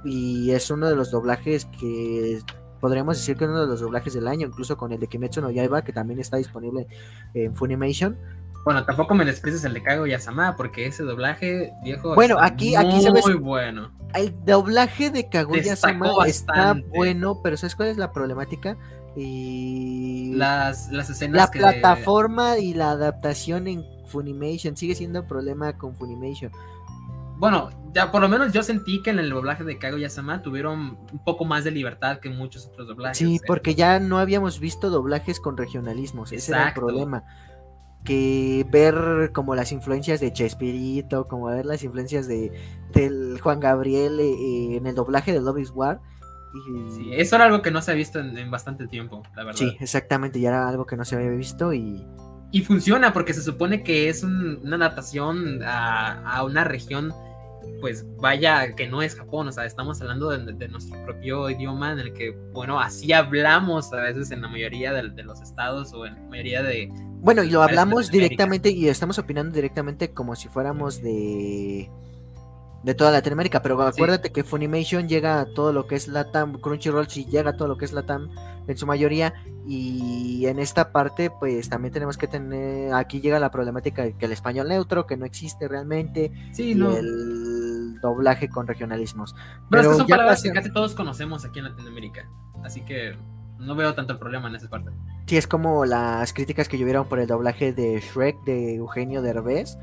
[0.04, 2.40] Y es uno de los doblajes que
[2.78, 5.40] podríamos decir que es uno de los doblajes del año, incluso con el de Kimetsu
[5.40, 6.86] no Yaiba, que también está disponible
[7.32, 8.18] en Funimation.
[8.64, 12.14] Bueno, tampoco me desprecies el de Kago Yasama, porque ese doblaje viejo.
[12.14, 13.90] Bueno, está aquí- aquí muy sabes- bueno.
[14.14, 18.76] El doblaje de Kaguya-sama Destacó está bueno, pero ¿sabes cuál es la problemática?
[19.16, 21.58] Y Las, las escenas la que.
[21.60, 26.50] plataforma y la adaptación en Funimation sigue siendo un problema con Funimation.
[27.38, 30.98] Bueno, ya por lo menos yo sentí que en el doblaje de Kago Yasama tuvieron
[31.12, 33.16] un poco más de libertad que muchos otros doblajes.
[33.16, 33.40] Sí, ¿eh?
[33.46, 37.24] porque ya no habíamos visto doblajes con regionalismos, ese era el problema.
[38.04, 42.50] Que ver como las influencias de Chespirito, como ver las influencias de
[42.94, 46.00] del Juan Gabriel eh, en el doblaje de Love is War.
[46.54, 49.44] Y, Sí, eso era algo que no se ha visto en, en bastante tiempo, la
[49.44, 49.58] verdad.
[49.58, 52.04] sí, exactamente, ya era algo que no se había visto y
[52.50, 57.12] Y funciona porque se supone que es un- una adaptación a, a una región,
[57.80, 61.92] pues vaya, que no es Japón, o sea, estamos hablando de, de nuestro propio idioma
[61.92, 65.92] en el que, bueno, así hablamos a veces en la mayoría de, de los estados
[65.92, 66.88] o en la mayoría de...
[67.22, 71.90] Bueno, y lo hablamos directamente y estamos opinando directamente como si fuéramos de
[72.82, 77.08] de toda Latinoamérica, pero acuérdate que Funimation llega a todo lo que es Latam, Crunchyroll
[77.08, 78.30] sí llega a todo lo que es Latam
[78.66, 79.34] en su mayoría
[79.66, 84.24] y en esta parte pues también tenemos que tener, aquí llega la problemática de que
[84.24, 86.96] el español neutro que no existe realmente Sí, y no.
[86.96, 87.49] el
[88.02, 89.34] doblaje con regionalismos.
[89.68, 92.28] Pero, es que son ya palabras que casi todos conocemos aquí en Latinoamérica,
[92.64, 93.16] así que
[93.58, 94.90] no veo tanto el problema en esa parte.
[95.26, 99.76] Sí, es como las críticas que llovieron por el doblaje de Shrek de Eugenio Derbez,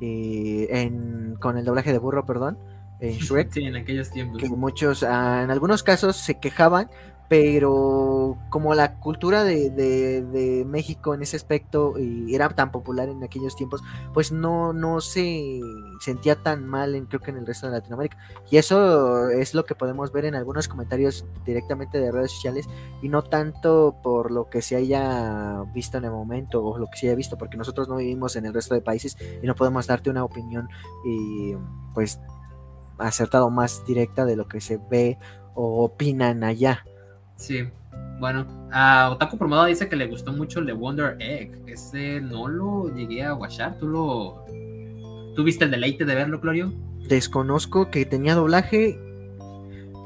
[0.00, 2.58] eh, en, con el doblaje de burro, perdón,
[3.00, 4.40] en Shrek, Sí, en aquellos tiempos.
[4.40, 6.90] que muchos, ah, en algunos casos se quejaban,
[7.28, 11.94] pero como la cultura de, de- México en ese aspecto
[12.28, 13.82] era tan popular en aquellos tiempos,
[14.14, 15.60] pues no, no se
[16.00, 18.16] sentía tan mal en, creo que en el resto de Latinoamérica.
[18.50, 22.68] Y eso es lo que podemos ver en algunos comentarios directamente de redes sociales
[23.02, 26.98] y no tanto por lo que se haya visto en el momento o lo que
[26.98, 29.86] se haya visto, porque nosotros no vivimos en el resto de países y no podemos
[29.86, 30.68] darte una opinión
[31.04, 31.54] y
[31.94, 32.20] pues
[32.98, 35.18] acertado más directa de lo que se ve
[35.54, 36.84] o opinan allá.
[37.38, 37.60] Sí,
[38.20, 41.52] bueno, a Otaku Promado dice que le gustó mucho el de Wonder Egg.
[41.68, 43.78] Ese no lo llegué a watchar.
[43.78, 44.44] ¿Tú lo.
[45.36, 46.72] ¿Tuviste el deleite de verlo, Glorio?
[47.08, 48.98] Desconozco que tenía doblaje.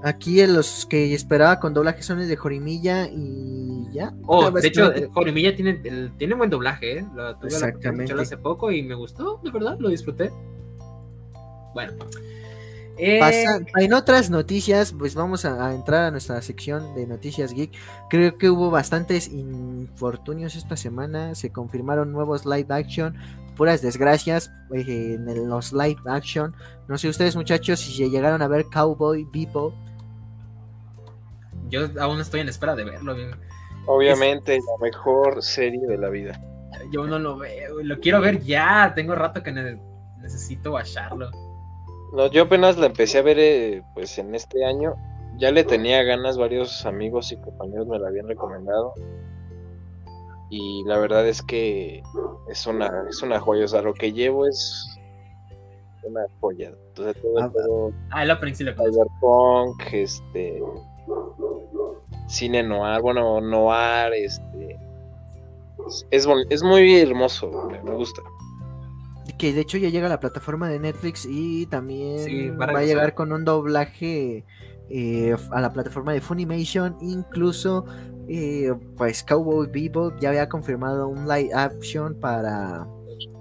[0.04, 4.12] Aquí en los que esperaba con doblaje son el de Jorimilla y ya.
[4.26, 7.06] Oh, de hecho, Jorimilla tiene, el- tiene buen doblaje, ¿eh?
[7.14, 8.12] Lo, tuve Exactamente.
[8.12, 10.30] hace poco y me gustó, de verdad, lo disfruté.
[11.72, 11.92] Bueno.
[12.98, 13.18] Eh,
[13.78, 17.72] en otras noticias, pues vamos a, a entrar a nuestra sección de noticias geek.
[18.10, 21.34] Creo que hubo bastantes infortunios esta semana.
[21.34, 23.16] Se confirmaron nuevos live action,
[23.56, 26.54] puras desgracias eh, en el- los live action.
[26.88, 29.72] No sé ustedes, muchachos, si llegaron a ver Cowboy Bebop.
[31.70, 33.16] Yo aún estoy en espera de verlo.
[33.86, 36.40] Obviamente, la mejor serie de la vida.
[36.92, 38.92] Yo no lo veo, lo quiero ver ya.
[38.94, 39.80] Tengo rato que ne-
[40.20, 41.30] necesito bajarlo.
[42.12, 44.94] No, yo apenas la empecé a ver eh, pues en este año.
[45.38, 48.92] Ya le tenía ganas, varios amigos y compañeros me la habían recomendado.
[50.50, 52.02] Y la verdad es que
[52.48, 53.64] es una, es una joya.
[53.64, 54.86] O sea, lo que llevo es
[56.02, 56.72] una joya.
[56.88, 60.62] Entonces, todo, Ah, todo Ah, el opening sí lo cyberpunk, este
[62.26, 64.78] cine noir, bueno, noir, este
[65.86, 67.50] es, es, es muy hermoso,
[67.84, 68.22] me gusta.
[69.38, 72.82] Que de hecho ya llega a la plataforma de Netflix y también Sí, va a
[72.82, 74.44] llegar con un doblaje
[74.90, 76.96] eh, a la plataforma de Funimation.
[77.00, 77.84] Incluso,
[78.28, 82.86] eh, pues Cowboy Bebop ya había confirmado un live action para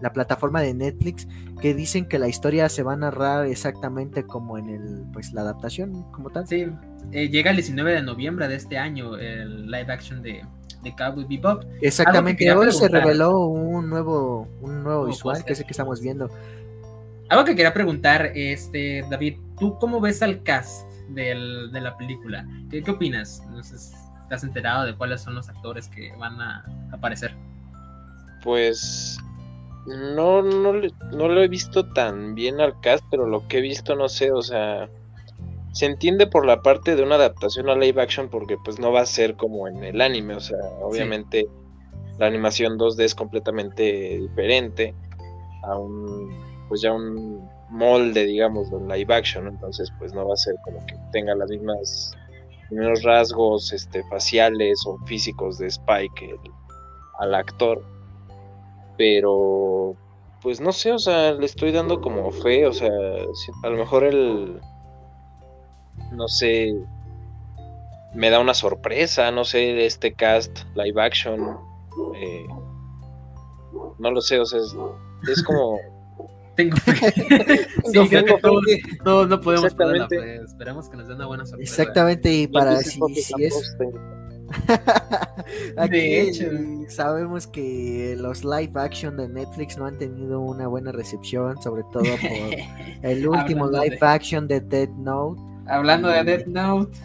[0.02, 1.28] la plataforma de Netflix
[1.62, 5.42] que dicen que la historia se va a narrar exactamente como en el pues la
[5.42, 6.48] adaptación como tal.
[6.48, 6.68] Sí,
[7.12, 10.44] eh, llega el 19 de noviembre de este año el live action de,
[10.84, 11.64] de Cowboy Bebop.
[11.82, 16.02] Exactamente, quería hoy se reveló un nuevo un nuevo visual que es el que estamos
[16.02, 16.30] viendo.
[17.30, 22.46] Algo que quería preguntar, este, David, ¿tú cómo ves al cast del- de la película?
[22.70, 23.42] ¿Qué, qué opinas?
[23.50, 23.96] No sé si
[24.28, 27.34] ¿Te has enterado de cuáles son los actores que van a aparecer?
[28.44, 29.18] Pues
[29.86, 33.62] no, no, le- no lo he visto tan bien al cast, pero lo que he
[33.62, 34.90] visto, no sé, o sea,
[35.74, 39.02] se entiende por la parte de una adaptación a live action porque pues no va
[39.02, 41.46] a ser como en el anime, o sea, obviamente
[42.18, 44.94] la animación 2D es completamente diferente
[45.64, 46.30] a un,
[46.68, 50.86] pues ya un molde, digamos, de live action, entonces pues no va a ser como
[50.86, 52.14] que tenga las mismas
[53.04, 56.52] rasgos este, faciales o físicos de Spike el-
[57.20, 57.84] al actor.
[58.98, 59.96] Pero
[60.42, 64.04] pues no sé, o sea, le estoy dando como fe, o sea, a lo mejor
[64.04, 64.60] el,
[66.12, 66.74] no sé,
[68.14, 71.58] me da una sorpresa, no sé, este cast live action,
[72.16, 72.46] eh,
[74.00, 74.76] no lo sé, o sea, es,
[75.32, 75.78] es como,
[76.56, 76.94] Tengo fe.
[77.86, 78.42] sí, Tengo creo que fe.
[78.42, 78.64] todos,
[79.06, 80.20] todos no podemos Exactamente.
[80.20, 80.36] fe.
[80.44, 81.82] Esperemos que nos den una buena sorpresa.
[81.82, 83.78] Exactamente, y para si, si es
[85.78, 86.46] Aquí De hecho.
[86.90, 92.04] sabemos que los live action de Netflix no han tenido una buena recepción, sobre todo
[92.04, 95.42] por el último live de- action de Dead Note.
[95.72, 96.98] Hablando de Death Note.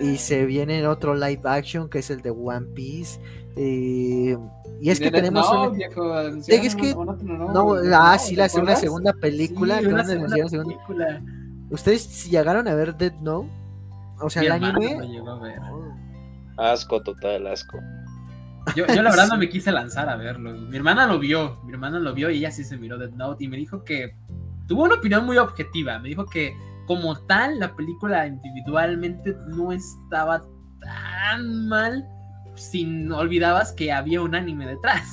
[0.00, 3.20] Y se viene otro live action que es el de One Piece.
[3.56, 4.36] eh,
[4.80, 5.46] y es que tenemos
[6.48, 9.78] Es que- no, ah, sí, la segunda película.
[9.80, 11.22] Sí, una segunda película.
[11.70, 13.48] ¿Ustedes si llegaron a ver Dead Note?
[14.20, 14.98] O sea, Mi el anime.
[14.98, 15.58] lo llegó a ver.
[16.56, 17.78] asco total, asco.
[18.76, 20.52] Yo, yo la verdad no me quise lanzar a verlo.
[20.52, 23.44] Mi hermana lo vio, mi hermana lo vio y ella sí se miró Death Note
[23.44, 24.14] y me dijo que
[24.68, 25.98] tuvo una opinión muy objetiva.
[25.98, 26.54] Me dijo que
[26.86, 30.42] como tal la película individualmente no estaba
[30.80, 32.06] tan mal
[32.54, 35.08] si no olvidabas que había un anime detrás.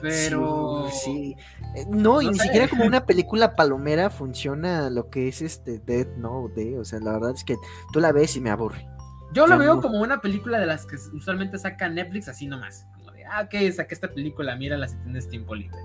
[0.00, 1.36] Pero Sí, sí.
[1.76, 2.44] Eh, No, y ni sé.
[2.44, 6.98] siquiera como una película palomera funciona lo que es este Dead Note, eh, O sea,
[7.00, 7.56] la verdad es que
[7.92, 8.86] tú la ves y me aburre.
[9.32, 9.80] yo lo veo no.
[9.82, 12.86] como una película de las que usualmente saca Netflix así nomás.
[12.96, 15.78] Como de, ah, ok, saqué esta película, mírala si tienes tiempo libre.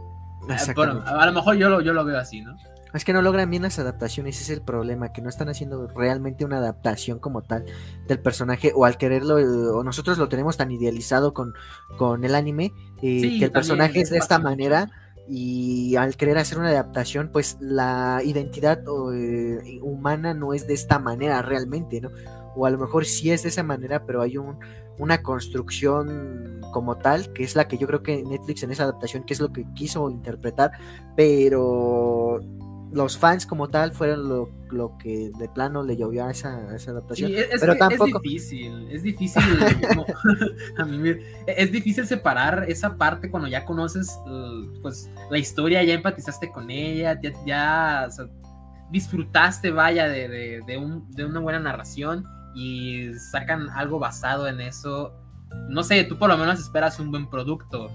[0.50, 2.56] Ah, Bueno, a lo mejor yo lo, yo lo veo así, ¿no?
[2.94, 5.88] Es que no logran bien las adaptaciones, ese es el problema, que no están haciendo
[5.88, 7.66] realmente una adaptación como tal
[8.08, 9.36] del personaje, o al quererlo,
[9.76, 11.54] o nosotros lo tenemos tan idealizado con,
[11.98, 14.90] con el anime, eh, Sí, que el personaje es de esta manera,
[15.30, 18.82] y al querer hacer una adaptación, pues la identidad
[19.14, 22.12] eh, humana no es de esta manera realmente, ¿no?
[22.56, 24.58] O a lo mejor sí es de esa manera, pero hay un,
[24.98, 29.24] una construcción como tal, que es la que yo creo que Netflix en esa adaptación,
[29.24, 30.72] que es lo que quiso interpretar,
[31.16, 32.40] pero
[32.92, 36.76] los fans como tal fueron lo, lo que de plano le llovió a esa, a
[36.76, 37.30] esa adaptación.
[37.30, 39.44] Sí, es, pero tampoco- es difícil, es difícil,
[39.90, 40.06] como-
[40.78, 45.84] a mí me- es difícil separar esa parte cuando ya conoces eh, pues la historia,
[45.84, 48.26] ya empatizaste con ella, ya, ya, o sea,
[48.92, 54.62] disfrutaste, vaya, de, de- de un- de una buena narración y sacan algo basado en
[54.62, 55.14] eso.
[55.70, 57.90] No sé, tú por lo menos esperas un buen producto.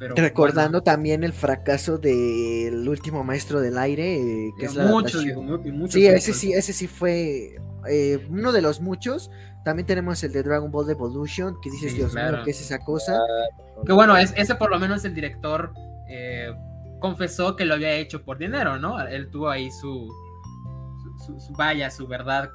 [0.00, 5.00] Pero Recordando también el fracaso del último maestro del aire, eh, que es la bueno,
[5.00, 5.62] muchos, adaptación.
[5.62, 7.56] digo, Sí, ese sí, ese sí fue
[7.88, 9.30] eh, uno de los muchos.
[9.62, 12.40] También tenemos el de Dragon Ball Evolution, que dices, Sí, Dios mío.
[12.44, 13.20] ¿qué es esa cosa?
[13.86, 15.74] Que bueno, es, ese por lo menos el director
[16.08, 16.50] eh,
[16.98, 18.98] confesó que lo había hecho por dinero, ¿no?
[19.06, 20.08] Él tuvo ahí su,
[21.02, 22.48] su, su- su- vaya, su verdad.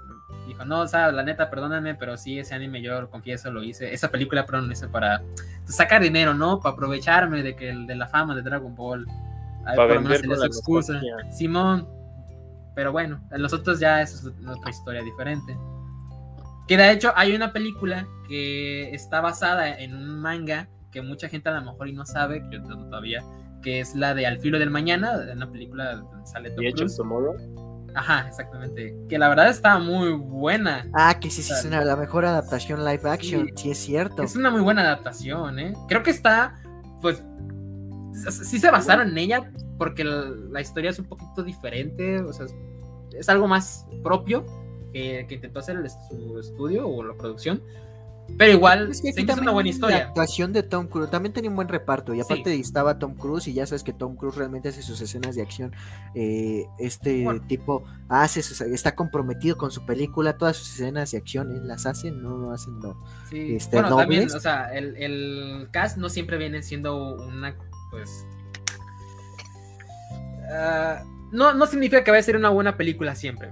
[0.48, 3.64] Dijo, no, o sea, la neta, perdóname, pero sí, ese anime yo lo confieso, lo
[3.64, 3.94] hice.
[3.94, 5.22] Esa película, perdón, lo hice para
[5.66, 6.60] sacar dinero, ¿no?
[6.60, 9.06] Para aprovecharme de que de la fama de Dragon Ball.
[9.66, 10.94] Ahí Para por lo menos se su excusa.
[10.94, 11.32] nostalgia.
[11.32, 11.88] Simón.
[12.76, 15.58] Pero bueno, en los otros ya eso es otra historia diferente.
[16.68, 21.50] Que de hecho hay una película que está basada en un manga que mucha gente
[21.50, 23.22] a lo mejor y no sabe, que yo todavía,
[23.62, 26.98] que es la de Al filo del mañana, una película donde sale Tom Cruise.
[27.96, 28.96] Ajá, exactamente.
[29.08, 30.86] Que la verdad está muy buena.
[30.94, 34.22] Ah, que sí, sí, es una, la mejor adaptación live action, sí, es cierto.
[34.22, 35.74] Es una muy buena adaptación, ¿eh?
[35.88, 36.56] Creo que está,
[37.02, 37.24] pues,
[38.30, 42.48] sí se basaron en ella porque la, historia es un poquito diferente, o sea,
[43.14, 44.46] es, algo más propio
[44.92, 47.62] que, que intentó hacer el, su estudio o la producción.
[48.38, 49.98] Pero igual, es que es una buena historia.
[49.98, 52.14] La actuación de Tom Cruise también tenía un buen reparto.
[52.14, 55.36] Y aparte estaba Tom Cruise, y ya sabes que Tom Cruise realmente hace sus escenas
[55.36, 55.74] de acción.
[56.16, 61.68] Eh, este tipo hace, está comprometido con su película, todas sus escenas de acción, él
[61.68, 62.98] las hace, no hacen lo.
[63.30, 63.56] Sí.
[63.56, 67.56] Este, bueno, también, o sea, el, el, cast no siempre viene siendo una,
[67.92, 68.26] pues.
[70.52, 73.52] Ah, no, no significa que vaya a ser una buena película siempre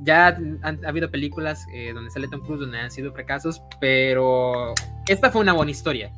[0.00, 4.74] ya han, ha habido películas eh, donde sale Tom Cruise donde han sido fracasos, pero
[5.08, 6.12] esta fue una buena historia.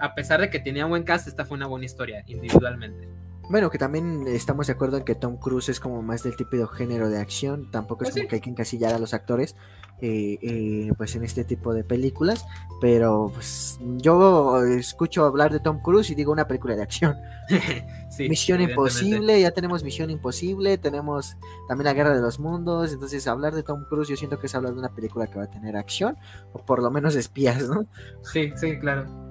[0.00, 3.08] A pesar de que tenía un buen cast, esta fue una buena historia individualmente.
[3.50, 6.68] Bueno, que también estamos de acuerdo en que Tom Cruise es como más del típico
[6.68, 9.56] género de acción, tampoco es pues como que hay que encasillar a los actores,
[10.02, 12.46] eh, eh, pues en este tipo de películas,
[12.80, 17.16] pero pues yo escucho hablar de Tom Cruise y digo una película de acción.
[18.18, 21.36] Misión Imposible, ya tenemos Misión Imposible, tenemos
[21.68, 24.54] también la Guerra de los Mundos, entonces hablar de Tom Cruise yo siento que es
[24.54, 26.16] hablar de una película que va a tener acción,
[26.52, 27.86] o por lo menos espías, ¿no?
[28.22, 29.29] Sí, sí, claro.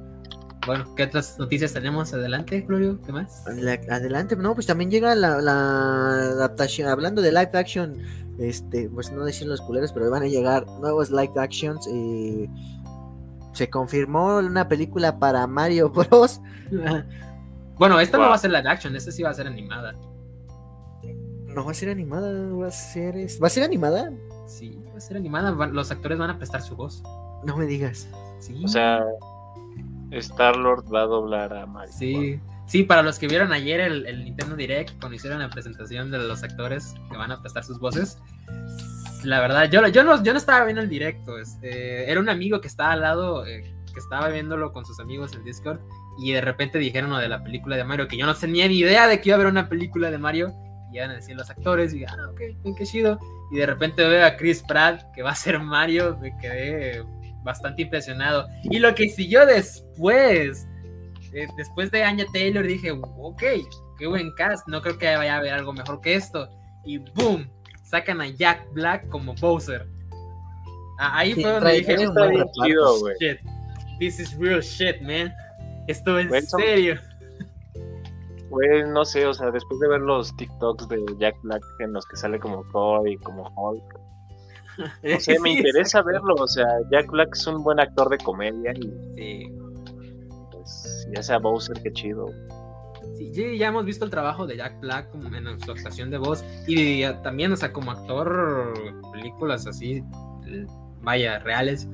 [0.65, 2.13] Bueno, ¿qué otras noticias tenemos?
[2.13, 3.45] Adelante, Florio, ¿qué más?
[3.47, 7.97] adelante, no, pues también llega la, la adaptación, hablando de live action
[8.39, 11.87] este, pues no decir los culeros, pero van a llegar nuevos live actions.
[11.91, 12.49] Eh,
[13.53, 16.41] se confirmó una película para Mario Bros.
[17.77, 19.93] bueno, esta no va a ser live action, esta sí va a ser animada.
[21.47, 23.15] No va a ser animada, va a ser.
[23.43, 24.11] ¿Va a ser animada?
[24.47, 25.51] Sí, va a ser animada.
[25.67, 27.03] Los actores van a prestar su voz.
[27.43, 28.07] No me digas.
[28.39, 28.61] Sí.
[28.63, 29.03] O sea,
[30.11, 31.93] Star Lord va a doblar a Mario.
[31.93, 32.39] Sí.
[32.69, 36.43] Sí, para los que vieron ayer el, Nintendo Direct, cuando hicieron la presentación de los
[36.43, 38.19] actores que van a prestar sus voces,
[39.23, 41.39] la verdad, yo, yo, no, yo no estaba viendo el directo.
[41.39, 45.33] Este, era un amigo que estaba al lado, eh, que estaba viéndolo con sus amigos
[45.33, 45.79] en Discord,
[46.19, 48.77] y de repente dijeron lo de la película de Mario, que yo no tenía ni
[48.77, 50.53] idea de que iba a haber una película de Mario,
[50.91, 53.19] y iban a decir los actores, y ah, ok, qué chido.
[53.51, 57.03] Y de repente veo a Chris Pratt, que va a ser Mario, me quedé
[57.49, 58.47] bastante impresionado.
[58.63, 60.67] Y lo que siguió después
[61.33, 63.43] eh, después de Anya Taylor dije, ok,
[63.97, 66.49] qué buen cast, no creo que vaya a haber algo mejor que esto.
[66.85, 67.49] Y boom,
[67.83, 69.87] sacan a Jack Black como Bowser.
[70.97, 71.97] ahí fue donde dije,
[73.19, 73.39] shit,
[73.99, 75.31] this is real shit, man.
[75.87, 76.99] Esto es en serio.
[78.49, 82.03] Pues no sé, o sea, después de ver los TikToks de Jack Black en los
[82.07, 83.99] que sale como Thor y como Hulk,
[85.03, 88.73] no sé, me interesa verlo, o sea, Jack Black es un buen actor de comedia
[88.73, 89.51] y
[90.65, 92.27] sí ya sea Bowser, qué chido.
[93.15, 96.43] Sí, ya hemos visto el trabajo de Jack Black como en su actuación de voz
[96.67, 98.73] y también, o sea, como actor,
[99.11, 100.03] películas así,
[101.01, 101.87] vaya, reales,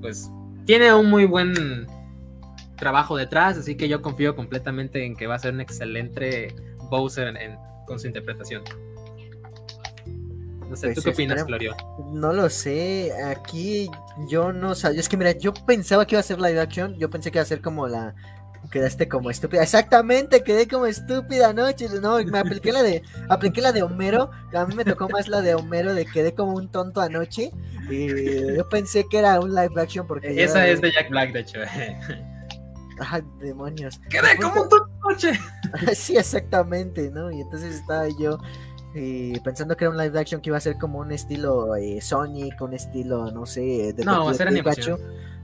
[0.00, 0.30] pues
[0.64, 1.86] tiene un muy buen
[2.76, 6.54] trabajo detrás, así que yo confío completamente en que va a ser un excelente
[6.90, 7.34] Bowser
[7.86, 8.62] con su interpretación.
[10.68, 11.74] No sé, ¿tú pues qué opinas, Florio?
[12.12, 13.90] No lo sé, aquí
[14.28, 17.08] yo no sabía, es que mira, yo pensaba que iba a ser live action, yo
[17.10, 18.14] pensé que iba a ser como la
[18.70, 19.62] Quedaste como estúpida.
[19.62, 21.88] Exactamente, quedé como estúpida anoche.
[22.02, 24.30] No, me apliqué la de, apliqué la de Homero.
[24.52, 27.50] A mí me tocó más la de Homero de quedé como un tonto anoche.
[27.88, 30.42] Y yo pensé que era un live action porque.
[30.42, 31.60] Esa es de Jack Black, de hecho.
[33.00, 34.00] Ay, demonios.
[34.10, 35.32] Quedé como un tonto anoche.
[35.94, 37.30] sí, exactamente, ¿no?
[37.30, 38.38] Y entonces estaba yo
[38.94, 42.00] eh, pensando que era un live action que iba a ser como un estilo eh,
[42.00, 44.98] Sonic, un estilo, no sé, de No, va a ser animación.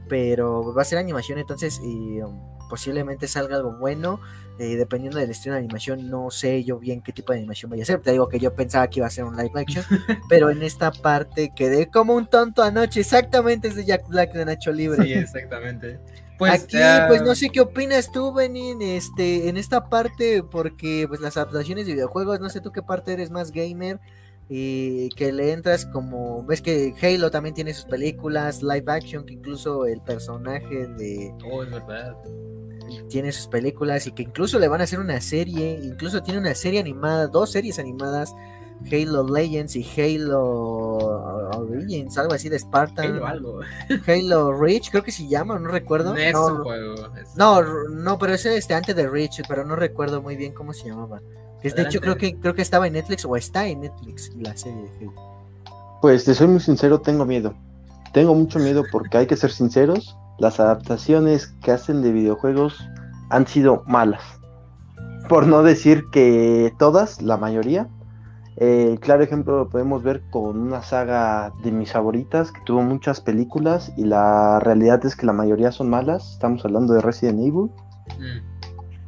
[0.08, 1.80] Pero va a ser animación, entonces.
[1.82, 2.38] Y, um,
[2.74, 4.18] posiblemente salga algo bueno.
[4.58, 7.78] Eh, dependiendo del estilo de animación, no sé yo bien qué tipo de animación voy
[7.78, 8.00] a hacer.
[8.00, 9.84] Te digo que yo pensaba que iba a ser un live action,
[10.28, 12.98] pero en esta parte quedé como un tonto anoche.
[12.98, 15.04] Exactamente es de Jack Black de Nacho Libre.
[15.04, 16.00] Sí, exactamente.
[16.36, 21.20] Pues, Aquí, pues no sé qué opinas tú, Benin, este, en esta parte, porque pues
[21.20, 24.00] las adaptaciones de videojuegos, no sé tú qué parte eres más gamer,
[24.48, 29.34] y que le entras como ves que Halo también tiene sus películas live action que
[29.34, 32.14] incluso el personaje de oh es verdad.
[33.08, 36.54] tiene sus películas y que incluso le van a hacer una serie incluso tiene una
[36.54, 38.34] serie animada dos series animadas
[38.92, 40.40] Halo Legends y Halo
[41.56, 43.60] Origins algo así de Spartan Halo algo.
[44.06, 46.14] Halo Reach creo que se llama no recuerdo.
[46.14, 50.74] No, no, no pero ese este antes de Reach pero no recuerdo muy bien cómo
[50.74, 51.22] se llamaba
[51.72, 54.82] de hecho creo que creo que estaba en Netflix o está en Netflix la serie
[54.82, 55.14] de Halo.
[56.02, 57.54] Pues te soy muy sincero, tengo miedo.
[58.12, 62.86] tengo mucho miedo porque hay que ser sinceros, las adaptaciones que hacen de videojuegos
[63.30, 64.22] han sido malas.
[65.28, 67.88] Por no decir que todas, la mayoría.
[68.56, 73.20] Eh, claro ejemplo lo podemos ver con una saga de mis favoritas que tuvo muchas
[73.20, 76.32] películas y la realidad es que la mayoría son malas.
[76.34, 77.70] Estamos hablando de Resident Evil.
[78.18, 78.53] Mm.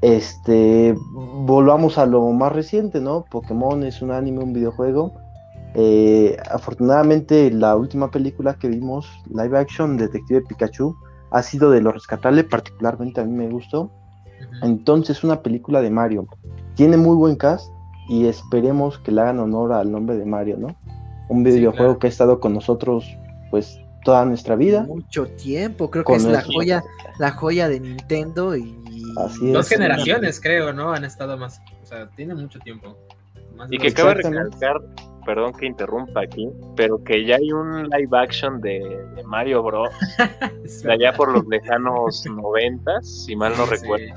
[0.03, 3.25] Este, volvamos a lo más reciente, ¿no?
[3.31, 5.13] Pokémon es un anime, un videojuego.
[5.75, 10.95] Eh, afortunadamente, la última película que vimos, live action, Detective Pikachu,
[11.31, 13.91] ha sido de lo rescatable, particularmente a mí me gustó.
[14.63, 16.27] Entonces, una película de Mario.
[16.75, 17.71] Tiene muy buen cast
[18.09, 20.69] y esperemos que le hagan honor al nombre de Mario, ¿no?
[21.29, 23.07] Un videojuego que ha estado con nosotros,
[23.51, 24.85] pues, toda nuestra vida.
[24.85, 26.83] Mucho tiempo, creo que es la joya,
[27.19, 28.81] la joya de Nintendo y
[29.41, 30.93] Dos generaciones, creo, ¿no?
[30.93, 31.61] Han estado más.
[31.83, 32.97] O sea, tiene mucho tiempo.
[33.69, 34.77] y que cabe recalcar,
[35.25, 38.83] perdón que interrumpa aquí, pero que ya hay un live action de,
[39.25, 39.91] Mario Bros.
[40.85, 44.15] de allá por los lejanos noventas, si mal no recuerdo.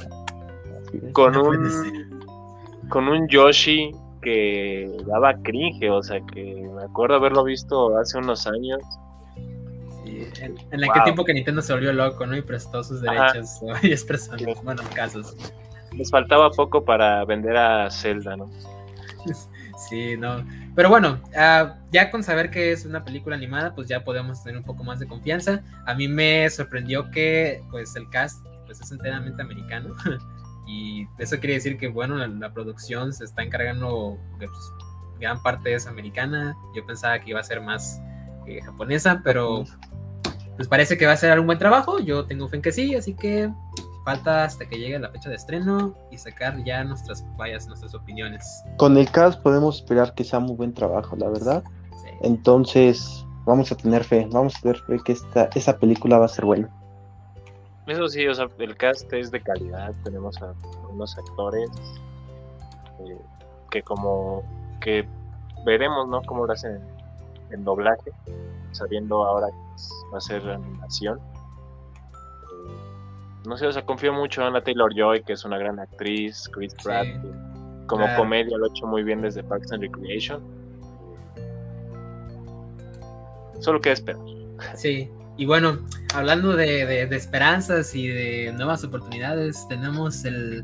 [1.13, 2.19] Con un
[2.89, 8.45] con un Yoshi que daba cringe, o sea que me acuerdo haberlo visto hace unos
[8.45, 8.79] años
[10.41, 12.35] en, en aquel tiempo que Nintendo se volvió loco, ¿no?
[12.35, 15.35] Y prestó sus derechos a varias personas, bueno, casos.
[15.91, 18.49] Les faltaba poco para vender a Zelda, ¿no?
[19.79, 20.45] Sí, no.
[20.75, 24.57] Pero bueno, uh, ya con saber que es una película animada, pues ya podemos tener
[24.57, 25.63] un poco más de confianza.
[25.85, 29.95] A mí me sorprendió que pues el cast pues es enteramente americano.
[30.67, 34.51] y eso quiere decir que bueno, la, producción se está encargando pues,
[35.19, 36.57] gran parte es americana.
[36.75, 38.01] Yo pensaba que iba a ser más
[38.47, 39.63] eh, japonesa, pero
[40.59, 41.99] pues parece que va a ser un buen trabajo.
[41.99, 43.49] Yo tengo fe en que sí, así que
[44.03, 48.61] falta hasta que llegue la fecha de estreno y sacar ya nuestras vallas, nuestras opiniones.
[48.75, 51.63] Con el cast podemos esperar que sea muy buen trabajo, la verdad.
[52.23, 56.27] Entonces, vamos a tener fe, vamos a tener fe que esta, esa película va a
[56.27, 56.69] ser buena.
[57.87, 60.53] Eso sí, o sea, el cast es de calidad, tenemos a
[60.91, 61.69] unos actores
[63.07, 63.17] eh,
[63.71, 64.43] que como
[64.81, 65.07] que
[65.65, 66.21] veremos, ¿no?
[66.23, 66.81] Cómo lo hacen
[67.49, 68.11] en doblaje,
[68.71, 71.17] sabiendo ahora que va a ser animación.
[71.17, 71.21] Eh,
[73.47, 76.49] no sé, o sea, confío mucho en la Taylor Joy, que es una gran actriz,
[76.53, 77.07] Chris Pratt,
[77.87, 80.41] como comedia lo ha hecho muy bien desde Parks and Recreation.
[83.59, 84.21] Solo queda esperar.
[84.75, 85.09] Sí,
[85.39, 85.79] y bueno,
[86.13, 90.61] hablando de, esperanzas y de nuevas oportunidades, tenemos el,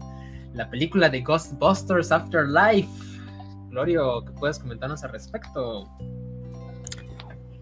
[0.54, 2.90] la película de Ghostbusters Afterlife.
[3.70, 5.90] Glorio, ¿qué puedes comentarnos al respecto?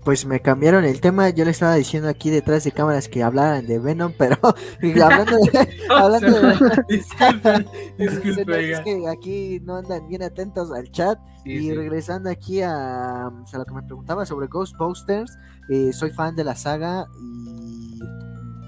[0.04, 1.30] Pues me cambiaron el tema.
[1.30, 5.70] Yo le estaba diciendo aquí detrás de cámaras que hablaran de Venom, pero hablando de.
[5.90, 7.66] hablando de
[7.98, 11.18] disculpe, es que aquí no andan bien atentos al chat.
[11.46, 15.38] y regresando aquí a, lo que me preguntaba sobre Ghostbusters,
[15.70, 18.00] eh, soy fan de la saga y.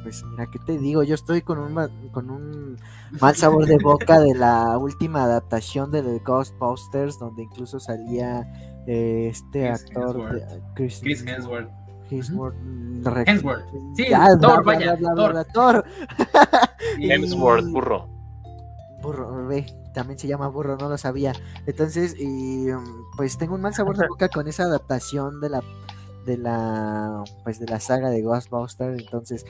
[0.04, 1.02] Pues mira, ¿qué te digo?
[1.02, 1.74] Yo estoy con un,
[2.12, 2.78] con un
[3.20, 8.44] mal sabor de boca de la última adaptación de Ghostbusters, donde incluso salía
[8.88, 10.42] este actor
[10.76, 11.70] Chris, Hemsworth.
[12.10, 12.56] Hemsworth.
[13.28, 13.66] Hemsworth.
[13.96, 14.06] Sí,
[14.42, 14.98] Thor, vaya,
[15.54, 15.86] Thor.
[17.00, 18.10] Hemsworth, burro.
[19.02, 21.34] Burro, ve, también se llama burro, no lo sabía.
[21.66, 22.68] Entonces, y,
[23.18, 25.64] pues tengo un mal sabor de boca con esa adaptación de la
[26.26, 29.46] de la pues de la saga de Ghostbusters, entonces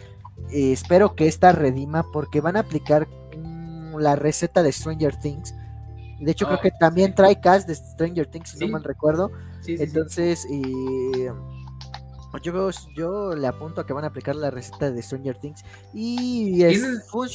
[0.51, 3.07] eh, espero que esta redima porque van a aplicar
[3.37, 5.55] mm, la receta de Stranger Things
[6.19, 9.31] de hecho, creo que también trae cast de Stranger Things, si no mal recuerdo.
[9.67, 10.47] Entonces,
[12.43, 15.63] yo, yo le apunto a que van a aplicar la receta de Stranger Things.
[15.93, 16.81] Y es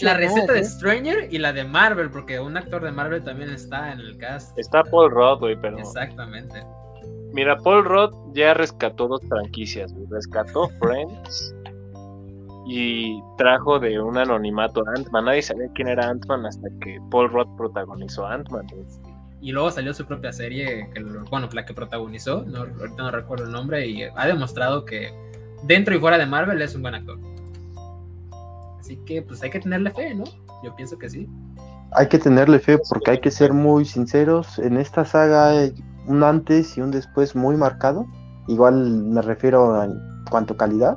[0.02, 0.64] la receta de ¿eh?
[0.64, 4.58] Stranger y la de Marvel, porque un actor de Marvel también está en el cast.
[4.58, 5.78] Está Paul Rudd, güey, pero.
[5.78, 6.62] Exactamente.
[7.32, 11.54] Mira, Paul Rudd ya rescató dos franquicias, Rescató Friends
[12.72, 15.24] y trajo de un anonimato a Ant-Man.
[15.24, 18.68] Nadie sabía quién era Ant-Man hasta que Paul Rudd protagonizó Ant-Man.
[19.40, 23.46] Y luego salió su propia serie, que, bueno, la que protagonizó, no, ahorita no recuerdo
[23.46, 25.12] el nombre, y ha demostrado que
[25.64, 27.18] dentro y fuera de Marvel es un buen actor.
[28.78, 30.22] Así que pues hay que tenerle fe, ¿no?
[30.62, 31.28] Yo pienso que sí.
[31.94, 34.60] Hay que tenerle fe porque hay que ser muy sinceros.
[34.60, 35.74] En esta saga hay
[36.06, 38.06] un antes y un después muy marcado.
[38.46, 40.00] Igual me refiero en
[40.30, 40.96] cuanto a calidad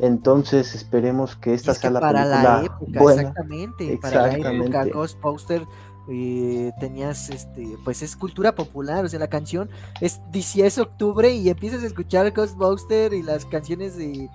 [0.00, 5.66] entonces esperemos que esta sea la para la época, exactamente, para la época Ghostbuster
[6.10, 9.68] eh, tenías este pues es cultura popular, o sea, la canción
[10.00, 14.28] es 10 octubre y empiezas a escuchar Ghostbuster y las canciones de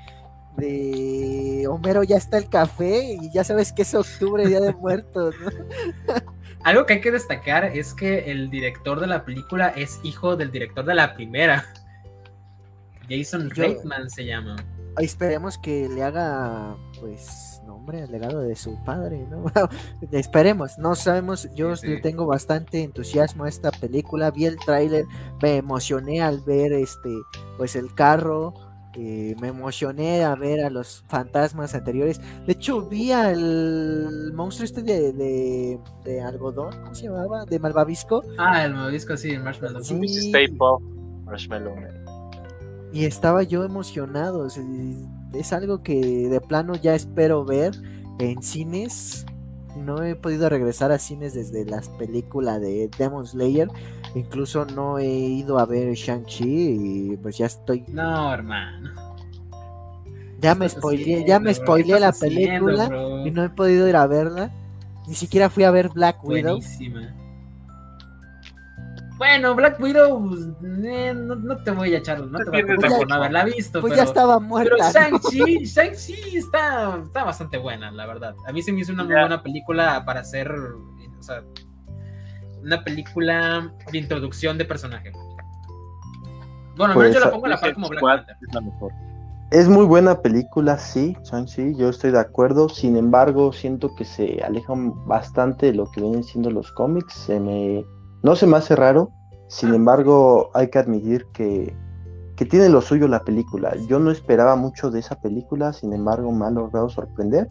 [0.57, 5.35] de Homero ya está el café y ya sabes que es octubre, día de muertos.
[6.63, 10.51] Algo que hay que destacar es que el director de la película es hijo del
[10.51, 11.65] director de la primera.
[13.09, 14.55] Jason Reitman se llama.
[14.97, 19.45] Esperemos que le haga, pues, nombre al legado de su padre, ¿no?
[20.11, 25.05] esperemos, no sabemos, yo le tengo bastante entusiasmo a esta película, vi el tráiler,
[25.41, 27.09] me emocioné al ver este,
[27.57, 28.53] pues el carro,
[28.95, 32.21] eh, me emocioné a ver a los fantasmas anteriores.
[32.45, 37.45] De hecho, vi al monstruo este de, de, algodón, ¿cómo se llamaba?
[37.45, 38.21] De Malvavisco.
[38.37, 39.83] Ah, el Malvavisco, sí, el Marshmallow.
[39.83, 39.99] Sí.
[41.25, 42.02] Marshmallow.
[42.93, 44.47] Y estaba yo emocionado.
[45.33, 47.73] es algo que de plano ya espero ver
[48.19, 49.25] en cines.
[49.75, 53.67] No he podido regresar a cines desde las películas de Demon Slayer.
[54.13, 56.43] Incluso no he ido a ver Shang-Chi
[57.13, 57.83] y pues ya estoy.
[57.87, 58.91] No, hermano.
[60.39, 62.89] Ya me spoileé, ya me spoileé la película
[63.25, 64.51] y no he podido ir a verla.
[65.07, 66.57] Ni siquiera fui a ver Black Widow.
[66.57, 67.22] Buenísima.
[69.23, 70.35] Bueno, Black Widow,
[70.83, 73.79] eh, no, te voy a echar, no te voy a echar por no haberla visto.
[73.79, 74.75] Pues ya estaba muerta.
[74.75, 78.35] Pero Shang-Chi, Shang-Chi está, está bastante buena, la verdad.
[78.45, 81.41] A mí se me hizo una muy buena película para hacer, o sea,
[82.63, 85.13] una película de introducción de personaje.
[86.75, 88.35] Bueno, pues, yo la pongo a la par como Black Panther.
[88.41, 88.91] Es la mejor.
[89.51, 92.67] Es muy buena película, sí, Shang-Chi, yo estoy de acuerdo.
[92.67, 97.13] Sin embargo, siento que se alejan bastante de lo que vienen siendo los cómics.
[97.13, 97.85] Se me
[98.23, 99.11] no se me hace raro,
[99.47, 99.75] sin ah.
[99.75, 101.75] embargo hay que admitir que,
[102.49, 103.73] tiene lo suyo la película.
[103.87, 107.47] Yo no esperaba mucho de esa película, sin embargo me ha logrado sorprender.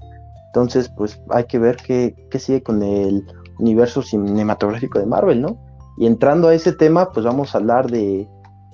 [0.48, 3.24] Entonces, pues hay que ver qué, qué sigue con el
[3.58, 5.56] universo cinematográfico de Marvel, ¿no?
[5.96, 8.28] Y entrando a ese tema, pues vamos a hablar de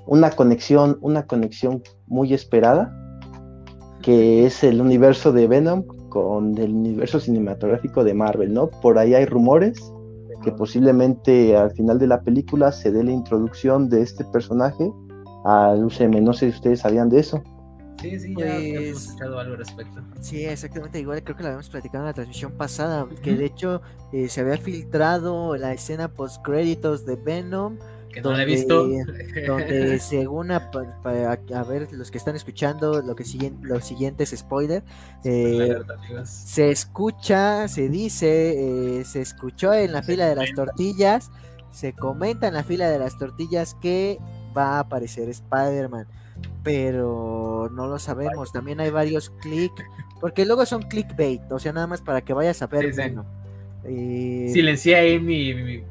[0.07, 2.93] una conexión, una conexión muy esperada,
[4.03, 8.71] que es el universo de Venom con el universo cinematográfico de Marvel, ¿no?
[8.83, 9.79] Por ahí hay rumores
[10.43, 14.93] que posiblemente al final de la película se dé la introducción de este personaje
[15.45, 16.23] al UCM.
[16.23, 17.43] No sé si ustedes sabían de eso.
[18.01, 20.01] Sí, sí, ya hemos pues, escuchado algo al respecto.
[20.21, 23.83] Sí, exactamente, igual creo que lo habíamos platicado en la transmisión pasada, que de hecho
[24.13, 27.77] eh, se había filtrado la escena post créditos de Venom
[28.23, 28.89] que no la he visto.
[29.47, 30.71] Donde según a,
[31.69, 34.83] ver los que están escuchando, lo que siguen, los siguientes spoiler,
[35.25, 35.77] eh,
[36.25, 41.31] se escucha, se dice, eh, se escuchó en la fila de las tortillas,
[41.71, 44.19] se comenta en la fila de las tortillas que
[44.57, 46.07] va a aparecer Spider-Man,
[46.63, 48.53] pero no lo sabemos.
[48.53, 49.73] También hay varios click,
[50.21, 52.93] porque luego son clickbait, o sea, nada más para que vayas a ver.
[53.85, 55.83] Eh, Silencié ahí mi mi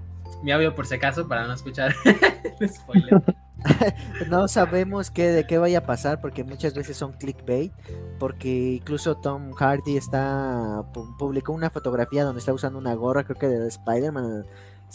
[0.52, 1.94] audio por si acaso para no escuchar
[2.68, 3.22] spoiler.
[4.30, 7.72] no sabemos qué, de qué vaya a pasar porque muchas veces son clickbait
[8.20, 10.84] porque incluso Tom Hardy está
[11.18, 14.46] publicó una fotografía donde está usando una gorra creo que de Spider-Man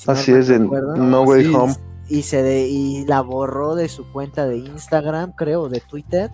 [0.07, 1.75] así es en No Way Home.
[2.09, 6.31] y se de, y la borró de su cuenta de Instagram creo de Twitter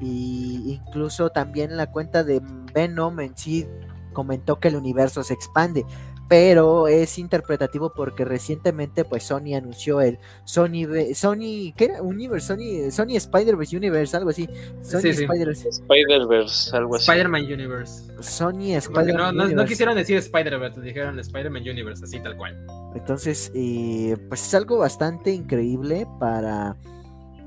[0.00, 2.40] y incluso también la cuenta de
[2.74, 3.66] Venom en sí
[4.12, 5.84] comentó que el universo se expande
[6.30, 12.02] pero es interpretativo porque recientemente pues Sony anunció el Sony Sony ¿qué era?
[12.02, 14.48] Universe Sony Sony Spider-Verse Universe algo así.
[14.80, 15.68] Sony Spider-Verse.
[15.70, 17.10] Spider-Verse algo así.
[17.10, 18.12] Spider-Man Universe.
[18.20, 22.64] Sony Spider-Man no, no, quisieron decir Spider-Verse dijeron Spider-Man Universe así tal cual.
[22.94, 26.76] Entonces eh, pues es algo bastante increíble para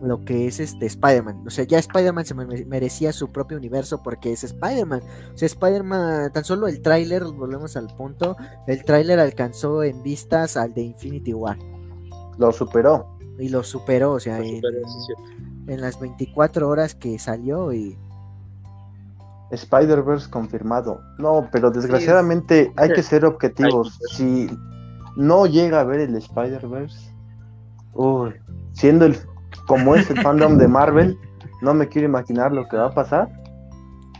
[0.03, 1.43] lo que es este Spider-Man.
[1.47, 5.01] O sea, ya Spider-Man se merecía su propio universo porque es Spider-Man.
[5.33, 8.35] O sea, Spider-Man, tan solo el tráiler, volvemos al punto,
[8.67, 11.57] el tráiler alcanzó en vistas al de Infinity War.
[12.37, 13.17] Lo superó.
[13.39, 14.61] Y lo superó, o sea, en,
[15.81, 17.97] las 24 horas que salió y...
[19.51, 20.99] Spider-Verse confirmado.
[21.19, 23.99] No, pero desgraciadamente hay que ser objetivos.
[24.11, 24.49] Si
[25.15, 27.13] no llega a ver el Spider-Verse,
[28.73, 29.15] siendo el
[29.67, 31.17] como es el fandom de Marvel,
[31.61, 33.29] no me quiero imaginar lo que va a pasar.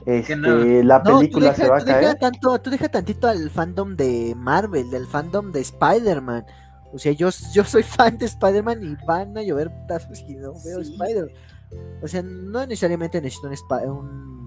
[0.06, 2.18] Este, La película se va a caer.
[2.20, 6.46] tanto, tú deja tantito al fandom de Marvel, del fandom de Spider-Man.
[6.94, 10.54] O sea, yo, yo soy fan de Spider-Man y van a llover putazos y no
[10.64, 11.34] veo Spider-Man.
[12.02, 14.43] O sea, no necesariamente necesito un, un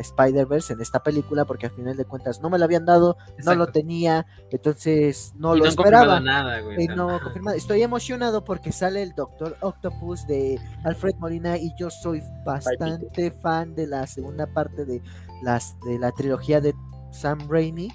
[0.00, 3.54] Spider-Verse en esta película porque al final de cuentas no me lo habían dado, no
[3.54, 6.20] lo tenía, entonces no lo esperaba.
[6.20, 7.20] Nada, güey, no
[7.54, 13.74] Estoy emocionado porque sale el Doctor Octopus de Alfred Molina y yo soy bastante fan
[13.74, 15.02] de la segunda parte de
[15.42, 16.74] las de la trilogía de
[17.12, 17.90] Sam Raimi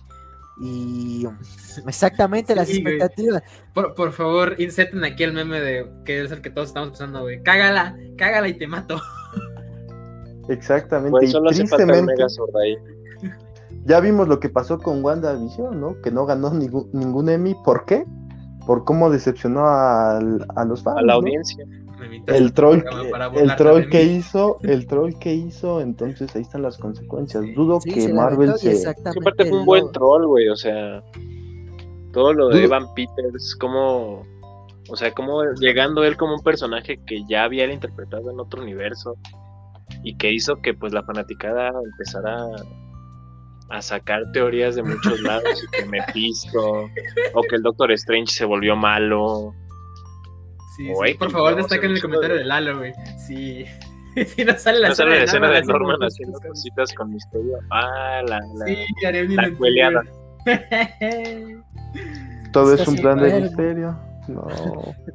[0.62, 1.26] y
[1.88, 3.44] exactamente las expectativas.
[3.74, 7.22] Por, por, favor, inserten aquí el meme de que es el que todos estamos pensando,
[7.22, 7.42] güey.
[7.44, 9.02] Cágala, cágala y te mato.
[10.50, 11.26] Exactamente.
[11.26, 12.16] y tristemente,
[13.86, 16.00] ya vimos lo que pasó con WandaVision, ¿no?
[16.02, 17.56] Que no ganó ningún, ningún Emmy.
[17.64, 18.06] ¿Por qué?
[18.66, 20.98] Por cómo decepcionó a, a los fans.
[20.98, 21.66] A la audiencia.
[22.28, 22.82] El troll,
[23.12, 27.44] para el troll que hizo, el troll que hizo, entonces ahí están las consecuencias.
[27.56, 30.56] Dudo Sí, que se Marvel se, exactamente Que aparte fue un buen troll, güey, o
[30.56, 31.04] sea,
[32.14, 34.24] todo lo de Dudo- Evan Peters, como,
[34.90, 39.16] o sea, como llegando él como un personaje que ya había interpretado en otro universo
[40.04, 42.38] y que hizo que pues la fanaticada empezara
[43.70, 46.90] a sacar teorías de muchos lados y que Mephisto
[47.34, 49.54] o que el Doctor Strange se volvió malo.
[50.78, 52.94] Sí, sí, Güey, por favor, no, destaquen el comentario me de Lalo, güey.
[53.28, 53.66] Sí.
[54.36, 57.12] Sí, no sale la No sale la escena de haciendo Norman haciendo con- cositas con
[57.12, 57.58] misterio.
[57.70, 58.86] Ah, la, la, Sí,
[59.36, 60.02] la cueleada.
[62.52, 63.98] todo Está es un plan de misterio.
[64.28, 64.48] No.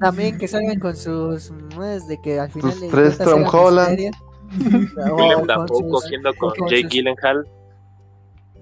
[0.01, 3.91] También que salgan con sus más de que al final tres Tom Holland.
[3.91, 4.13] misterio.
[5.17, 7.47] Willem Dafoe cogiendo con Jake Gyllenhaal.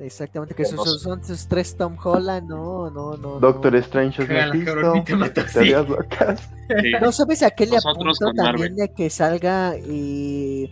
[0.01, 0.99] Exactamente, que Hermoso.
[0.99, 3.39] son sus tres Tom Holland, no, no, no.
[3.39, 3.79] Doctor no.
[3.79, 4.29] Strange es.
[5.53, 6.41] Teorías locas.
[6.69, 6.93] Sí.
[7.01, 8.77] No sabes a qué le Nosotros apunto también Marvel.
[8.77, 10.71] de que salga y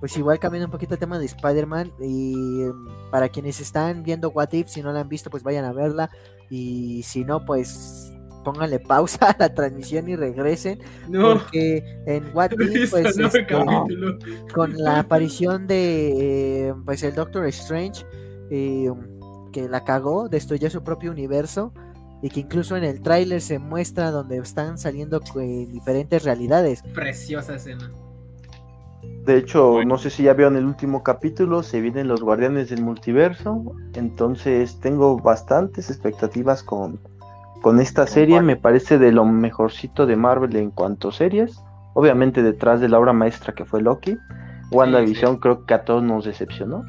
[0.00, 4.30] pues igual cambiando un poquito el tema de Spider-Man y em, para quienes están viendo
[4.30, 6.10] What If, si no la han visto pues vayan a verla
[6.50, 8.12] y si no pues
[8.46, 10.78] pónganle pausa a la transmisión y regresen
[11.08, 13.44] No, porque en What If pues este,
[14.54, 18.06] con la aparición de eh, pues el Doctor Strange
[18.50, 18.88] eh,
[19.52, 21.72] que la cagó, destruyó su propio universo
[22.22, 26.82] y que incluso en el tráiler se muestra donde están saliendo eh, diferentes realidades.
[26.94, 27.90] Preciosa escena.
[29.24, 29.94] De hecho, Bueno.
[29.94, 34.78] no sé si ya vieron el último capítulo, se vienen los Guardianes del Multiverso, entonces
[34.78, 37.00] tengo bastantes expectativas con,
[37.62, 41.58] con esta serie, me parece de lo mejorcito de Marvel en cuanto a series,
[41.94, 44.16] obviamente detrás de la obra maestra que fue Loki,
[44.70, 46.84] WandaVision creo que a todos nos decepcionó,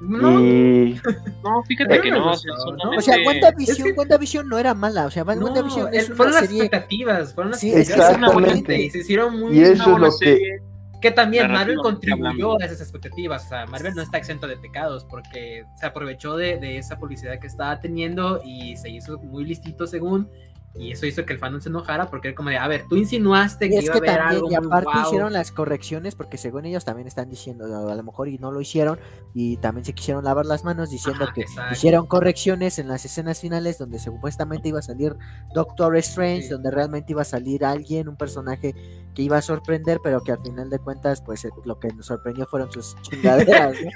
[0.00, 1.00] No, y
[1.44, 2.32] No, fíjate que no.
[2.32, 6.16] O sea, WandaVision, Es que- WandaVision no era mala, o sea, no, WandaVision es una
[6.16, 8.10] fueron las serie expectativas, fueron las Sí, expectativas.
[8.16, 8.80] Exactamente.
[8.82, 10.58] y se hicieron muy Y eso es lo que
[11.02, 13.44] Que también Marvel contribuyó a esas expectativas.
[13.44, 17.40] O sea, Marvel no está exento de pecados porque se aprovechó de, de esa publicidad
[17.40, 20.30] que estaba teniendo y se hizo muy listito según.
[20.74, 22.96] Y eso hizo que el fandom se enojara porque era como de, a ver, tú
[22.96, 25.52] insinuaste Y que es iba que a haber también, algo y muy aparte hicieron las
[25.52, 28.98] correcciones, porque según ellos también están diciendo, a lo mejor y no lo hicieron,
[29.34, 31.74] y también se quisieron lavar las manos diciendo Ajá, que exacto.
[31.74, 35.14] hicieron correcciones en las escenas finales donde supuestamente iba a salir
[35.54, 36.48] Doctor Strange, Sí.
[36.48, 38.74] donde realmente iba a salir alguien, un personaje
[39.14, 42.06] que iba a sorprender, pero que al final de cuentas, pues eh, lo que nos
[42.06, 43.76] sorprendió fueron sus chingaderas.
[43.84, 43.90] ¿no?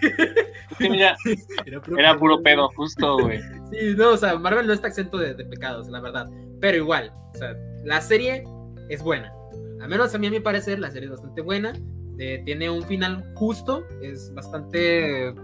[0.79, 1.17] Sí, mira,
[1.65, 3.41] Era puro, era puro pedo, justo, güey.
[3.71, 6.29] Sí, no, o sea, Marvel no está exento de, de pecados, la verdad.
[6.61, 7.55] Pero igual, o sea,
[7.85, 8.45] la serie
[8.89, 9.33] es buena.
[9.81, 11.73] Al menos a mí, a mi parecer, la serie es bastante buena.
[12.19, 15.35] eh, tiene un final justo, es bastante,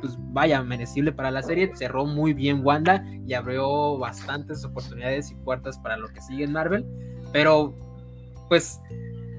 [0.00, 1.70] pues vaya, merecible para la serie.
[1.76, 6.52] Cerró muy bien Wanda y abrió bastantes oportunidades y puertas para lo que sigue en
[6.52, 6.84] Marvel.
[7.32, 7.72] Pero,
[8.48, 8.80] pues,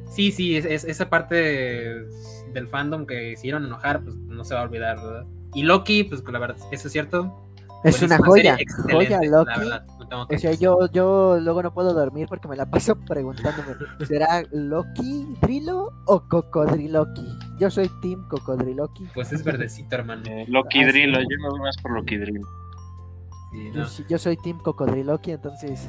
[0.09, 1.36] sí, sí, es, es- esa parte
[2.53, 5.25] del fandom que hicieron enojar, pues no se va a olvidar, ¿verdad?
[5.53, 7.49] Y Loki, pues la verdad, eso es cierto,
[7.84, 8.57] es una Buenísima joya,
[8.91, 9.49] joya Loki.
[9.49, 12.70] La verdad, tengo que O sea, yo, yo luego no puedo dormir porque me la
[12.70, 13.76] paso preguntándome,
[14.08, 17.28] ¿será Loki Drilo o Cocodriloki?
[17.60, 19.05] Yo soy Team Cocodriloki.
[19.14, 20.24] Pues es verdecito, hermano.
[20.26, 20.91] Eh, Loki Ah, sí.
[20.91, 22.41] Drill, yo me voy más por Loki Drill.
[23.51, 23.86] Sí, Yo, no.
[23.88, 25.88] sí- yo soy Team Cocodriloki, entonces...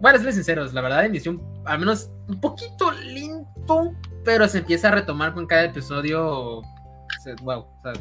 [0.00, 3.92] Bueno, serles sinceros, la verdad inició un- al menos un poquito lento,
[4.24, 6.62] pero se empieza a retomar con cada episodio.
[7.42, 7.92] wow, o sea,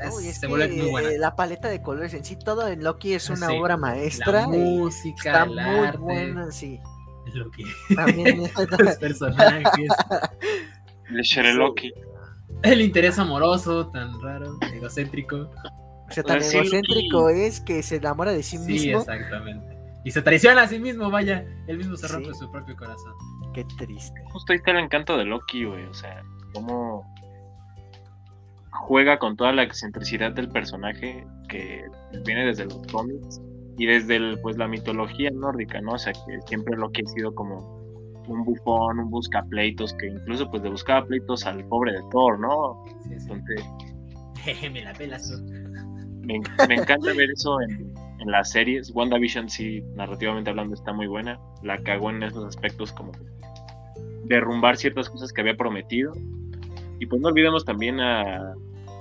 [0.00, 1.10] es- Uy, es se que, vuelve muy buena.
[1.10, 3.54] eh, la paleta de colores en sí, todo en Loki es una sí.
[3.58, 4.42] obra maestra.
[4.42, 6.80] La música, está el muy arte, buena, sí.
[7.34, 8.38] lo que También,
[8.78, 9.88] los personajes,
[11.10, 11.92] El Sherlocky.
[12.62, 15.36] el interés amoroso tan raro, egocéntrico.
[16.08, 16.68] o sea, tan Sí, Loki.
[16.68, 19.00] egocéntrico es que se enamora de sí Sí, mismo.
[19.00, 19.76] exactamente.
[20.04, 21.44] Y se traiciona a sí mismo, vaya.
[21.66, 22.38] Él mismo se rompe Sí.
[22.38, 23.12] su propio corazón.
[23.52, 24.14] Qué triste.
[24.32, 25.84] Justo ahí está el encanto de Loki, güey.
[25.86, 26.22] O sea,
[26.54, 27.12] cómo
[28.76, 31.84] juega con toda la excentricidad del personaje que
[32.24, 33.40] viene desde los cómics
[33.78, 35.92] y desde el, pues la mitología nórdica, ¿no?
[35.92, 37.76] O sea, que siempre Loki ha sido como
[38.26, 42.84] un bufón, un buscapleitos, que incluso pues le buscaba pleitos al pobre de Thor, ¿no?
[43.04, 43.28] Sí, sí.
[43.30, 45.42] Entonces, me la pelas
[46.26, 48.90] me encanta ver eso en, en las series.
[48.94, 51.38] WandaVision sí, narrativamente hablando, está muy buena.
[51.62, 53.12] La cagó en esos aspectos como
[54.24, 56.12] derrumbar ciertas cosas que había prometido.
[56.98, 58.54] Y pues no olvidemos también a...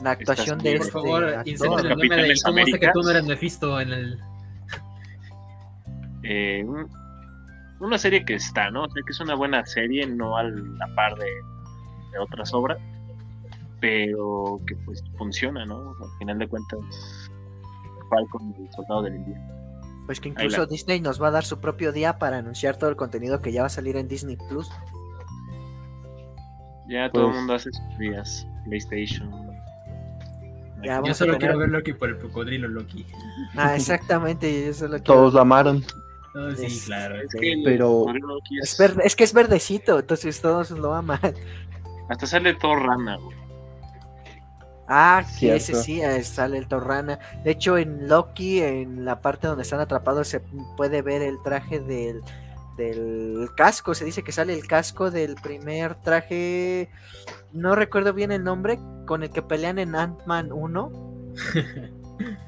[0.03, 1.47] La actuación de este Por favor, actor.
[1.47, 4.19] inserten el meme de cómo sé que tú no eres Mephisto en el.
[6.23, 6.89] eh, un-
[7.79, 8.83] una serie que está, ¿no?
[8.83, 12.77] O sea, que es una buena serie, no a la par de, de otras obras,
[13.79, 15.91] pero que pues funciona, ¿no?
[15.91, 16.79] Al final de cuentas,
[18.09, 19.53] Falcon y el Soldado del Invierno.
[20.05, 22.89] Pues que incluso la- Disney nos va a dar su propio día para anunciar todo
[22.89, 24.69] el contenido que ya va a salir en Disney Plus.
[26.88, 28.47] Ya todo el Pues- mundo hace sus días.
[28.65, 29.31] PlayStation.
[30.83, 33.05] Ya, Yo solo tener- quiero ver Loki por el cocodrilo Loki.
[33.55, 35.03] Ah, exactamente, eso es lo que...
[35.03, 35.83] Todos lo amaron.
[36.36, 37.15] Oh, sí, Es- claro.
[37.21, 38.05] Es que el Pero-
[38.61, 41.19] Es, es- ver- es que es verdecito, entonces todos lo aman.
[42.09, 43.36] Hasta sale todo rana, güey.
[44.88, 47.17] Ah, que ese sí, sale el Torrana.
[47.43, 50.41] De hecho, en Loki, en la parte donde están atrapados, se
[50.77, 52.21] puede ver el traje del,
[52.78, 53.93] del casco.
[53.93, 56.89] Se dice que sale el casco del primer traje.
[57.53, 60.91] No recuerdo bien el nombre, con el que pelean en Ant-Man 1.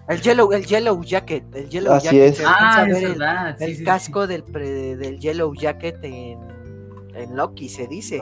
[0.08, 1.44] El Yellow, el Yellow Jacket.
[1.54, 2.40] El Yellow Así Jacket.
[2.40, 2.44] es.
[2.46, 3.84] Ah, es el, sí, el sí, sí.
[3.84, 6.40] casco Del, pre- del Yellow Jacket en,
[7.14, 8.22] en Loki, se dice.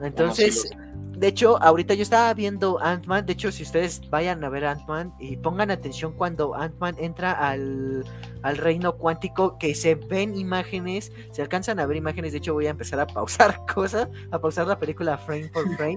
[0.00, 0.70] Entonces,
[1.18, 3.26] de hecho, ahorita yo estaba viendo Ant-Man.
[3.26, 8.04] De hecho, si ustedes vayan a ver Ant-Man y pongan atención cuando Ant-Man entra al,
[8.42, 12.32] al reino cuántico, que se ven imágenes, se alcanzan a ver imágenes.
[12.32, 15.96] De hecho, voy a empezar a pausar cosas, a pausar la película frame por frame,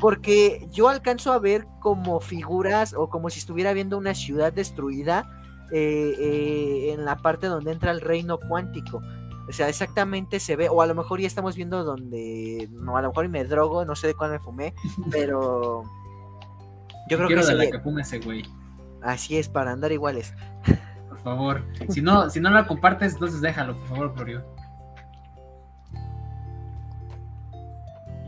[0.00, 5.30] porque yo alcanzo a ver como figuras o como si estuviera viendo una ciudad destruida
[5.70, 9.02] eh, eh, en la parte donde entra el reino cuántico.
[9.48, 13.02] O sea, exactamente se ve, o a lo mejor ya estamos viendo donde, no, a
[13.02, 14.74] lo mejor y me drogo, no sé de cuándo me fumé,
[15.10, 15.84] pero
[17.08, 18.44] yo creo Quiero que la ese güey.
[19.02, 20.34] así es, para andar iguales.
[21.08, 21.64] Por favor.
[21.88, 24.44] Si no, si no la compartes, entonces déjalo, por favor, Florio.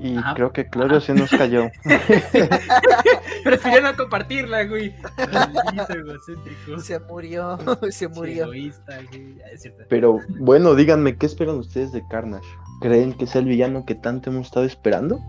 [0.00, 0.34] Y Ajá.
[0.34, 1.70] creo que Claudio se nos cayó.
[3.44, 4.94] Prefirió no compartirla, güey.
[5.32, 6.80] Maldito egocéntrico.
[6.80, 7.58] Se murió,
[7.90, 8.44] se murió.
[8.44, 9.36] egoísta, güey.
[9.44, 9.70] Ah, Es.
[9.88, 12.46] Pero bueno, díganme, ¿qué esperan ustedes de Carnage?
[12.80, 15.20] ¿Creen que es el villano que tanto hemos estado esperando?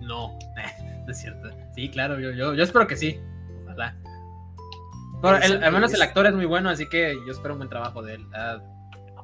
[0.00, 0.36] No,
[1.06, 1.48] no es cierto.
[1.74, 3.20] Sí, claro, yo, yo, yo espero que sí.
[3.64, 3.96] Ojalá.
[5.22, 7.70] Pero el- al menos el actor es muy bueno, así que yo espero un buen
[7.70, 8.26] trabajo de él.
[8.34, 8.58] Ah,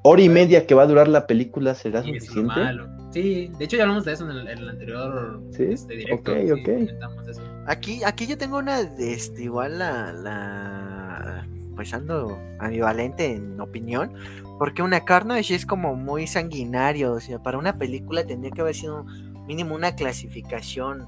[0.03, 2.43] ¿Hora y media que va a durar la película será es suficiente?
[2.61, 2.89] malo.
[3.13, 5.65] Sí, de hecho ya hablamos de eso en el, en el anterior ¿Sí?
[5.65, 6.33] este, directo.
[6.33, 6.65] Ok, sí, ok.
[6.65, 7.43] comentamos eso.
[7.67, 14.13] Aquí, aquí yo tengo una, este, igual la, la, pues ando ambivalente en opinión,
[14.59, 18.75] porque una Carnage es como muy sanguinario, o sea, para una película tendría que haber
[18.75, 19.05] sido
[19.47, 21.07] mínimo una clasificación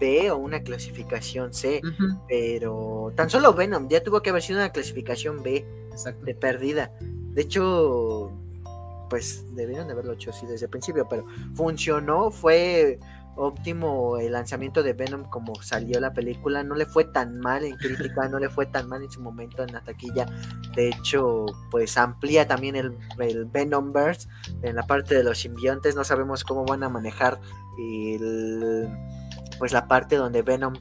[0.00, 1.80] B o una clasificación C,
[2.28, 6.24] pero tan solo Venom ya tuvo que haber sido una clasificación B Exacto.
[6.24, 6.92] de perdida.
[7.38, 8.32] De hecho,
[9.08, 11.24] pues debieron de haberlo hecho así desde el principio, pero
[11.54, 12.98] funcionó, fue
[13.36, 17.76] óptimo el lanzamiento de Venom como salió la película, no le fue tan mal en
[17.76, 20.26] crítica, no le fue tan mal en su momento en la taquilla,
[20.74, 24.28] de hecho, pues amplía también el, el Venomverse
[24.62, 27.40] en la parte de los simbiontes, no sabemos cómo van a manejar
[27.78, 28.88] el,
[29.60, 30.74] pues la parte donde Venom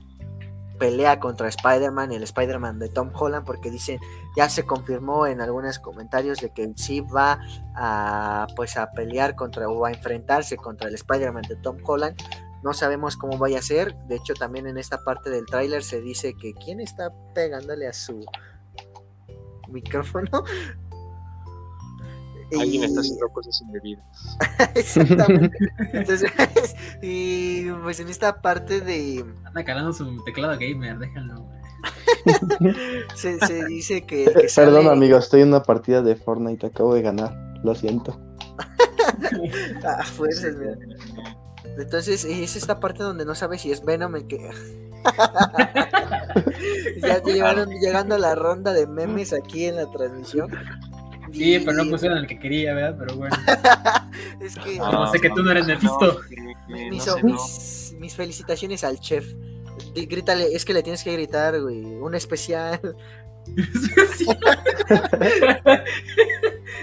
[0.78, 4.00] pelea contra Spider-Man, el Spider-Man de Tom Holland, porque dicen,
[4.36, 7.40] ya se confirmó en algunos comentarios de que sí va
[7.76, 12.16] a pues a pelear contra o a enfrentarse contra el Spider-Man de Tom Holland.
[12.64, 13.96] No sabemos cómo vaya a ser.
[14.08, 17.94] De hecho, también en esta parte del tráiler se dice que quién está pegándole a
[17.94, 18.26] su
[19.70, 20.44] micrófono.
[22.60, 24.06] Alguien Y- está haciendo cosas indebidas.
[24.76, 25.58] Exactamente.
[25.94, 26.32] Entonces,
[27.02, 31.42] y pues en esta parte de Anda calando su teclado gamer, déjalo.
[31.42, 31.58] güey.
[33.16, 36.94] se, se dice que, que Perdón, sale- amigo, estoy en una partida de Fortnite, acabo
[36.96, 37.36] de ganar.
[37.64, 38.20] Lo siento.
[39.86, 40.56] Ah, fuerzas.
[41.78, 44.50] Entonces es esta parte donde no sabes si es Venom el que.
[47.02, 50.50] ya llegaron, llegando a la ronda de memes aquí en la transmisión.
[51.32, 52.96] Sí, Y- pero no pusieron el que quería, ¿verdad?
[53.00, 53.36] Pero bueno.
[54.42, 56.20] Es que Ah, Como sé que tú no eres Mephisto.
[56.30, 57.24] que- que mis, no no.
[57.24, 59.26] mis- mis felicitaciones al chef.
[59.96, 61.84] Grítale, es que le tienes que gritar, güey.
[61.86, 62.80] Un especial.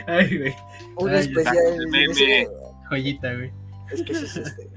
[0.07, 0.55] Ay, güey.
[0.97, 1.57] Un Ay, especial.
[2.89, 3.53] Joyita, güey.
[3.93, 4.69] es que ese es este.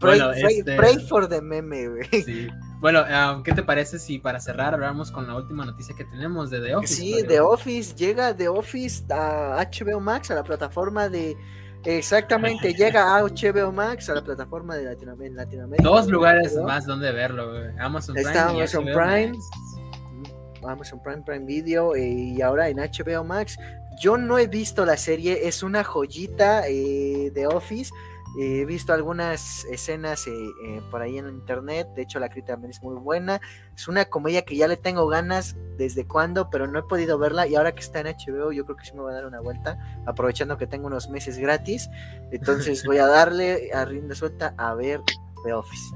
[0.00, 2.22] Pray, Bueno, pray- este- pray for the meme, güey.
[2.22, 2.48] Sí.
[2.80, 6.48] Bueno, ah, ¿qué te parece si para cerrar hablamos con la última noticia que tenemos
[6.50, 6.94] de The Office?
[6.94, 7.26] Sí, Mario?
[7.28, 11.36] The Office llega The Office a HBO Max, a la plataforma de.
[11.84, 15.88] Exactamente, llega a HBO Max, a la plataforma de Latinoam- Latinoamérica.
[15.88, 17.78] Dos lugares más donde verlo, güey.
[17.80, 18.28] Amazon Prime.
[18.30, 19.32] Está Amazon Prime.
[20.66, 23.56] Amazon Prime, Prime Video eh, y ahora en HBO Max.
[24.00, 27.90] Yo no he visto la serie, es una joyita eh, de Office.
[28.38, 30.32] Eh, he visto algunas escenas eh,
[30.64, 33.40] eh, por ahí en internet, de hecho la crítica también es muy buena.
[33.74, 37.46] Es una comedia que ya le tengo ganas desde cuando, pero no he podido verla
[37.46, 39.40] y ahora que está en HBO yo creo que sí me voy a dar una
[39.40, 41.88] vuelta, aprovechando que tengo unos meses gratis.
[42.32, 45.00] Entonces voy a darle a rienda suelta a ver
[45.44, 45.94] The Office.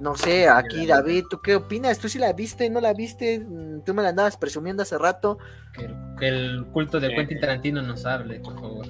[0.00, 1.98] No sé, aquí David, ¿tú qué opinas?
[1.98, 2.70] ¿Tú sí la viste?
[2.70, 3.38] ¿No la viste?
[3.40, 5.38] Mm, Tú me la andabas presumiendo hace rato.
[5.74, 7.14] Que, que el culto de Eh.
[7.16, 8.86] Quentin Tarantino nos hable, por favor.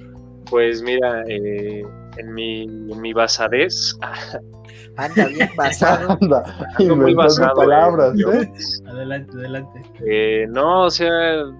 [0.51, 1.83] Pues mira, eh,
[2.17, 3.97] en mi, en mi basadez,
[4.97, 6.17] Anda bien basado.
[6.21, 6.43] Anda,
[6.77, 7.55] ando muy basado.
[7.55, 8.51] palabras, ¿eh?
[8.87, 9.81] Adelante, adelante.
[10.05, 11.09] Eh, no, o sea,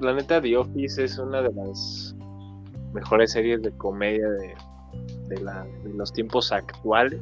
[0.01, 2.13] la neta, The Office es una de las
[2.93, 4.53] mejores series de comedia de,
[5.29, 7.21] de, la- de los tiempos actuales.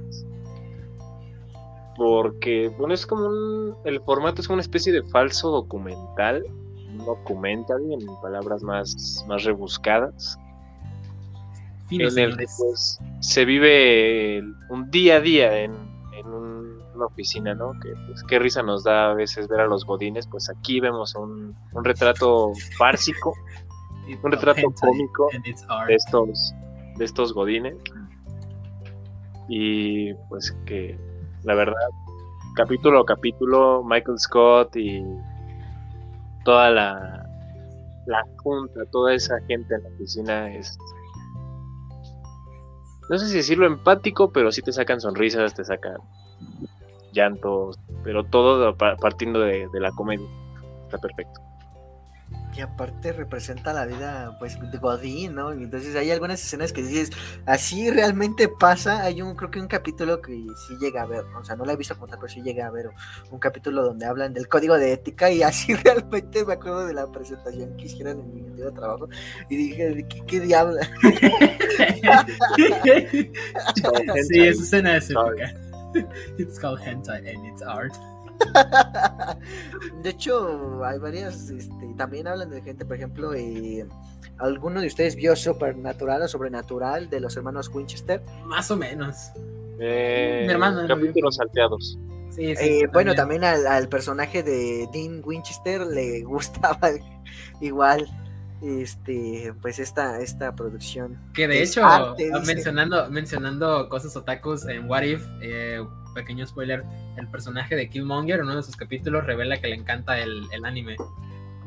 [1.96, 3.76] Porque, bueno, es como un.
[3.84, 6.44] El formato es como una especie de falso documental.
[6.92, 10.38] Un documental, en palabras más, más rebuscadas.
[11.98, 15.74] En el que pues, se vive un día a día en,
[16.14, 17.72] en un- una oficina, ¿no?
[17.82, 21.16] Que pues, qué risa nos da a veces ver a los godines, pues aquí vemos
[21.16, 23.34] un, un retrato bársico
[24.24, 25.28] un retrato cómico
[25.88, 26.54] de estos,
[26.98, 27.76] de estos godines.
[29.48, 30.98] Y pues que
[31.44, 31.74] la verdad,
[32.56, 35.04] capítulo a capítulo, Michael Scott y
[36.46, 37.26] toda la,
[38.06, 40.78] la junta, toda esa gente en la oficina es
[43.10, 45.98] no sé si decirlo empático, pero sí te sacan sonrisas, te sacan
[47.12, 50.28] llantos, pero todo pa- partiendo de, de la comedia.
[50.86, 51.42] Está perfecto.
[52.60, 55.54] Y aparte representa la vida, pues, de Godín, ¿no?
[55.54, 57.10] Y entonces hay algunas escenas que dices,
[57.46, 59.02] así realmente pasa.
[59.04, 60.34] Hay un, creo que un capítulo que
[60.68, 62.68] sí llega a ver, o sea, no lo he visto como tal, pero sí llega
[62.68, 62.90] a ver
[63.32, 67.10] un capítulo donde hablan del código de ética y así realmente me acuerdo de la
[67.10, 69.08] presentación que hicieron en mi antiguo trabajo
[69.50, 70.82] y dije, ¿qué, qué diablo?
[74.28, 75.54] sí, esa escena es épica.
[76.38, 77.98] It's called hentai and it's art.
[80.04, 83.86] De hecho, hay varias, este, también hablan de gente, por ejemplo, eh,
[84.38, 88.22] ¿alguno de ustedes vio Supernatural o Sobrenatural de los hermanos Winchester?
[88.46, 89.32] Más o menos.
[89.80, 91.98] Eh, Mi hermano no capítulos salteados.
[92.30, 96.92] Sí, sí, Eh, bueno, también al, al personaje de Dean Winchester le gustaba
[97.62, 98.08] igual
[98.62, 101.18] este pues esta esta producción.
[101.34, 105.82] Que de hecho, arte, ah, mencionando, mencionando cosas otakus en What If, eh,
[106.20, 106.84] pequeño spoiler,
[107.18, 110.66] el personaje de Killmonger en uno de sus capítulos revela que le encanta el, el
[110.66, 110.96] anime.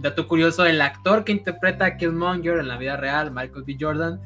[0.01, 3.77] Dato curioso, el actor que interpreta a Killmonger en la vida real, Michael B.
[3.79, 4.21] Jordan,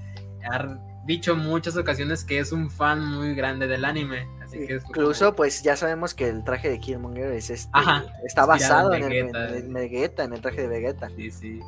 [0.51, 4.29] ha dicho muchas ocasiones que es un fan muy grande del anime.
[4.43, 8.47] Así que Incluso pues ya sabemos que el traje de Killmonger es este Ajá, está
[8.47, 9.49] basado en en, el, Vegeta.
[9.49, 11.11] en el Vegeta, en el traje de Vegeta.
[11.17, 11.61] Sí, sí.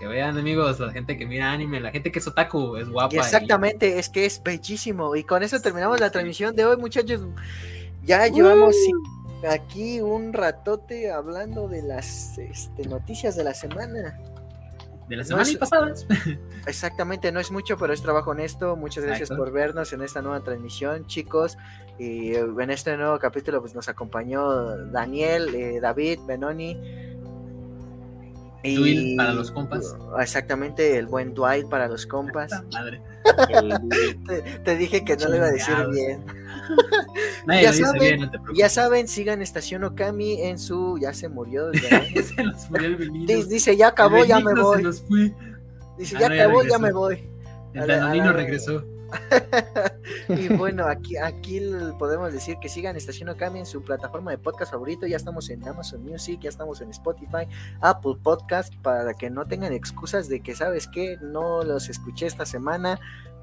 [0.00, 3.14] Que vean amigos, la gente que mira anime, la gente que es otaku, es guapa.
[3.14, 5.14] Y exactamente, es que es bellísimo.
[5.14, 7.20] Y con eso terminamos la transmisión de hoy, muchachos.
[8.02, 8.74] Ya llevamos
[9.48, 14.18] aquí un ratote hablando de las este, noticias de la semana.
[15.08, 16.06] de no semanas es- pasadas.
[16.66, 18.76] Exactamente, no es mucho, pero es trabajo honesto.
[18.76, 19.44] Muchas gracias Exacto.
[19.44, 21.56] por vernos en esta nueva transmisión, chicos.
[21.98, 26.78] Y eh, en este nuevo capítulo pues, nos acompañó Daniel, eh, David, Benoni.
[28.62, 29.96] Dwight para los compas.
[30.20, 32.50] Exactamente, el buen Dwight para los compas.
[32.72, 33.00] Madre.
[34.26, 36.24] Te, te dije que no lo iba a decir bien.
[37.46, 38.58] Nadie Ya lo saben, bien, no te preocupes.
[38.58, 40.98] Ya saben, sigan Estación Okami en su.
[41.00, 41.72] Ya se murió.
[42.36, 44.76] se nos fue el Dice, ya acabó, El ya me voy.
[44.78, 45.34] Se nos fue.
[45.98, 47.28] Dice, Ah, ya acabó, ya me voy.
[47.74, 48.84] El Danonino regresó.
[50.28, 51.60] Y bueno, aquí, aquí
[51.98, 55.06] podemos decir que sigan Estación Okami en su plataforma de podcast favorito.
[55.06, 57.46] Ya estamos en Amazon Music, ya estamos en Spotify,
[57.80, 61.18] Apple Podcast, para que no tengan excusas de que, ¿sabes qué?
[61.20, 63.00] No los escuché esta semana.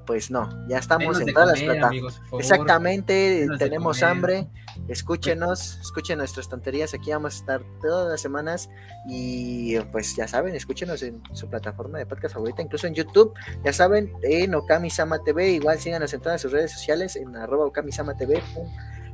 [0.08, 2.18] Pues no, ya estamos en todas las plataformas.
[2.38, 4.48] Exactamente, tenemos hambre.
[4.88, 6.94] Escúchenos, escuchen nuestras tonterías.
[6.94, 8.70] Aquí vamos a estar todas las semanas.
[9.06, 13.34] Y pues ya saben, escúchenos en su plataforma de podcast favorita, incluso en YouTube.
[13.66, 15.50] Ya saben, en Okami-sama TV.
[15.50, 18.42] Igual síganos en todas sus redes sociales, en arroba Okami-sama TV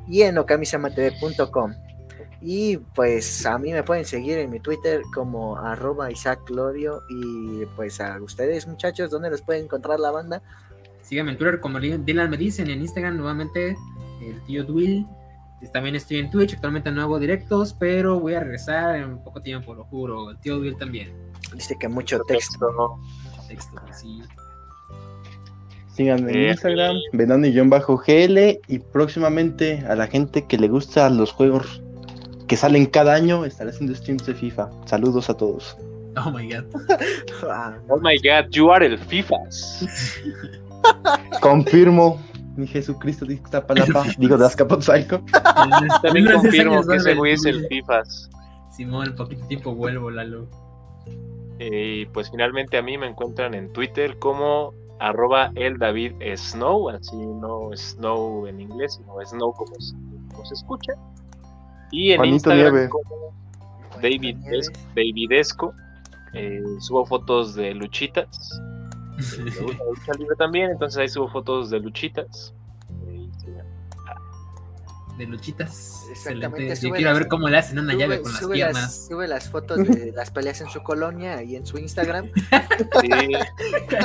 [0.07, 1.75] y en okamisamatv.com.
[2.41, 7.03] Y pues a mí me pueden seguir en mi Twitter como arroba Isaac Glorio.
[7.11, 10.41] Y pues a ustedes, muchachos, ¿dónde los pueden encontrar la banda?
[11.05, 13.77] Síganme en Twitter como Dylan me dicen, en Instagram nuevamente
[14.23, 15.07] el tío Dwill.
[15.73, 19.75] También estoy en Twitch, actualmente no hago directos, pero voy a regresar en poco tiempo,
[19.75, 20.31] lo juro.
[20.31, 21.13] El tío Dwill también.
[21.55, 22.99] Dice que mucho texto.
[23.49, 24.23] texto, Texto, sí.
[25.95, 31.81] Síganme en Eh, Instagram, Benoni-GL y próximamente a la gente que le gusta los juegos
[32.49, 34.69] que salen cada año estaré haciendo streams de FIFA.
[34.87, 35.77] Saludos a todos.
[36.17, 36.65] Oh my god.
[37.89, 39.87] Oh my god, you are el FIFAs.
[41.41, 42.21] Confirmo,
[42.57, 45.21] mi Jesucristo Dixtapalapa, digo de Azcapotzalco.
[46.03, 47.67] También Unos 10 confirmo que ese güey es el.
[47.67, 48.31] FIFAs.
[48.71, 50.49] Simón, poquito tiempo vuelvo, Lalo.
[51.59, 56.89] Eh, Y pues finalmente a mí me encuentran en Twitter como arroba el David Snow,
[56.89, 59.95] así no Snow en inglés, sino Snow como se,
[60.33, 60.93] como se escucha.
[61.93, 62.89] Y en Juanito Instagram Nieve.
[62.89, 63.35] como
[64.03, 64.37] David
[64.95, 65.73] Davidesco.
[66.33, 68.27] Eh, subo fotos de luchitas
[69.17, 72.55] Me gusta la lucha libre también, entonces ahí subo fotos de luchitas.
[73.07, 73.47] Y sí,
[75.19, 76.07] De luchitas.
[76.11, 76.75] Exactamente.
[76.77, 78.75] Yo quiero las- ver cómo le hacen una Sube, llave con las piernas.
[78.83, 82.31] las, sube las fotos de las peleas en su colonia y en su Instagram.
[83.01, 83.11] Sí,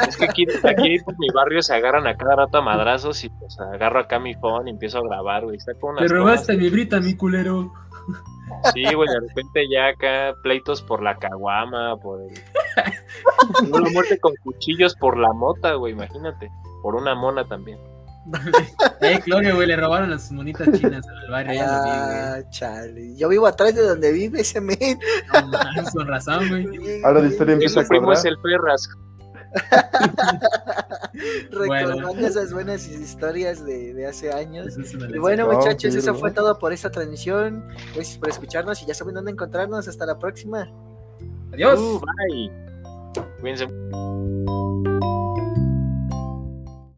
[0.07, 3.29] es que aquí, aquí por mi barrio se agarran a cada rato a madrazos y
[3.29, 5.57] pues agarro acá mi phone y empiezo a grabar, güey.
[5.57, 7.73] Está con Te unas robaste mi brita, mi culero.
[8.73, 12.31] Sí, güey, de repente ya acá pleitos por la caguama, por el...
[13.71, 16.49] Una muerte con cuchillos por la mota, güey, imagínate.
[16.81, 17.79] Por una mona también.
[19.01, 21.53] Eh, Gloria, güey, le robaron las monitas chinas en el barrio.
[21.53, 23.15] Ya lo vi, Ah, chale.
[23.15, 24.99] Yo vivo atrás de donde vive ese men.
[25.33, 27.01] No, con razón, güey.
[27.03, 28.89] Ahora la historia empieza a primo es el Ferras.
[31.51, 32.27] Recordando Bueno.
[32.27, 34.77] esas buenas historias de, de hace años.
[34.77, 37.65] Es Y bueno, No, muchachos, eso fue todo por esta transmisión.
[37.93, 39.87] Gracias por escucharnos y ya saben dónde encontrarnos.
[39.87, 40.69] Hasta la próxima.
[41.53, 41.79] Adiós.
[41.79, 42.51] Uh, bye.
[43.41, 43.67] Cuídense.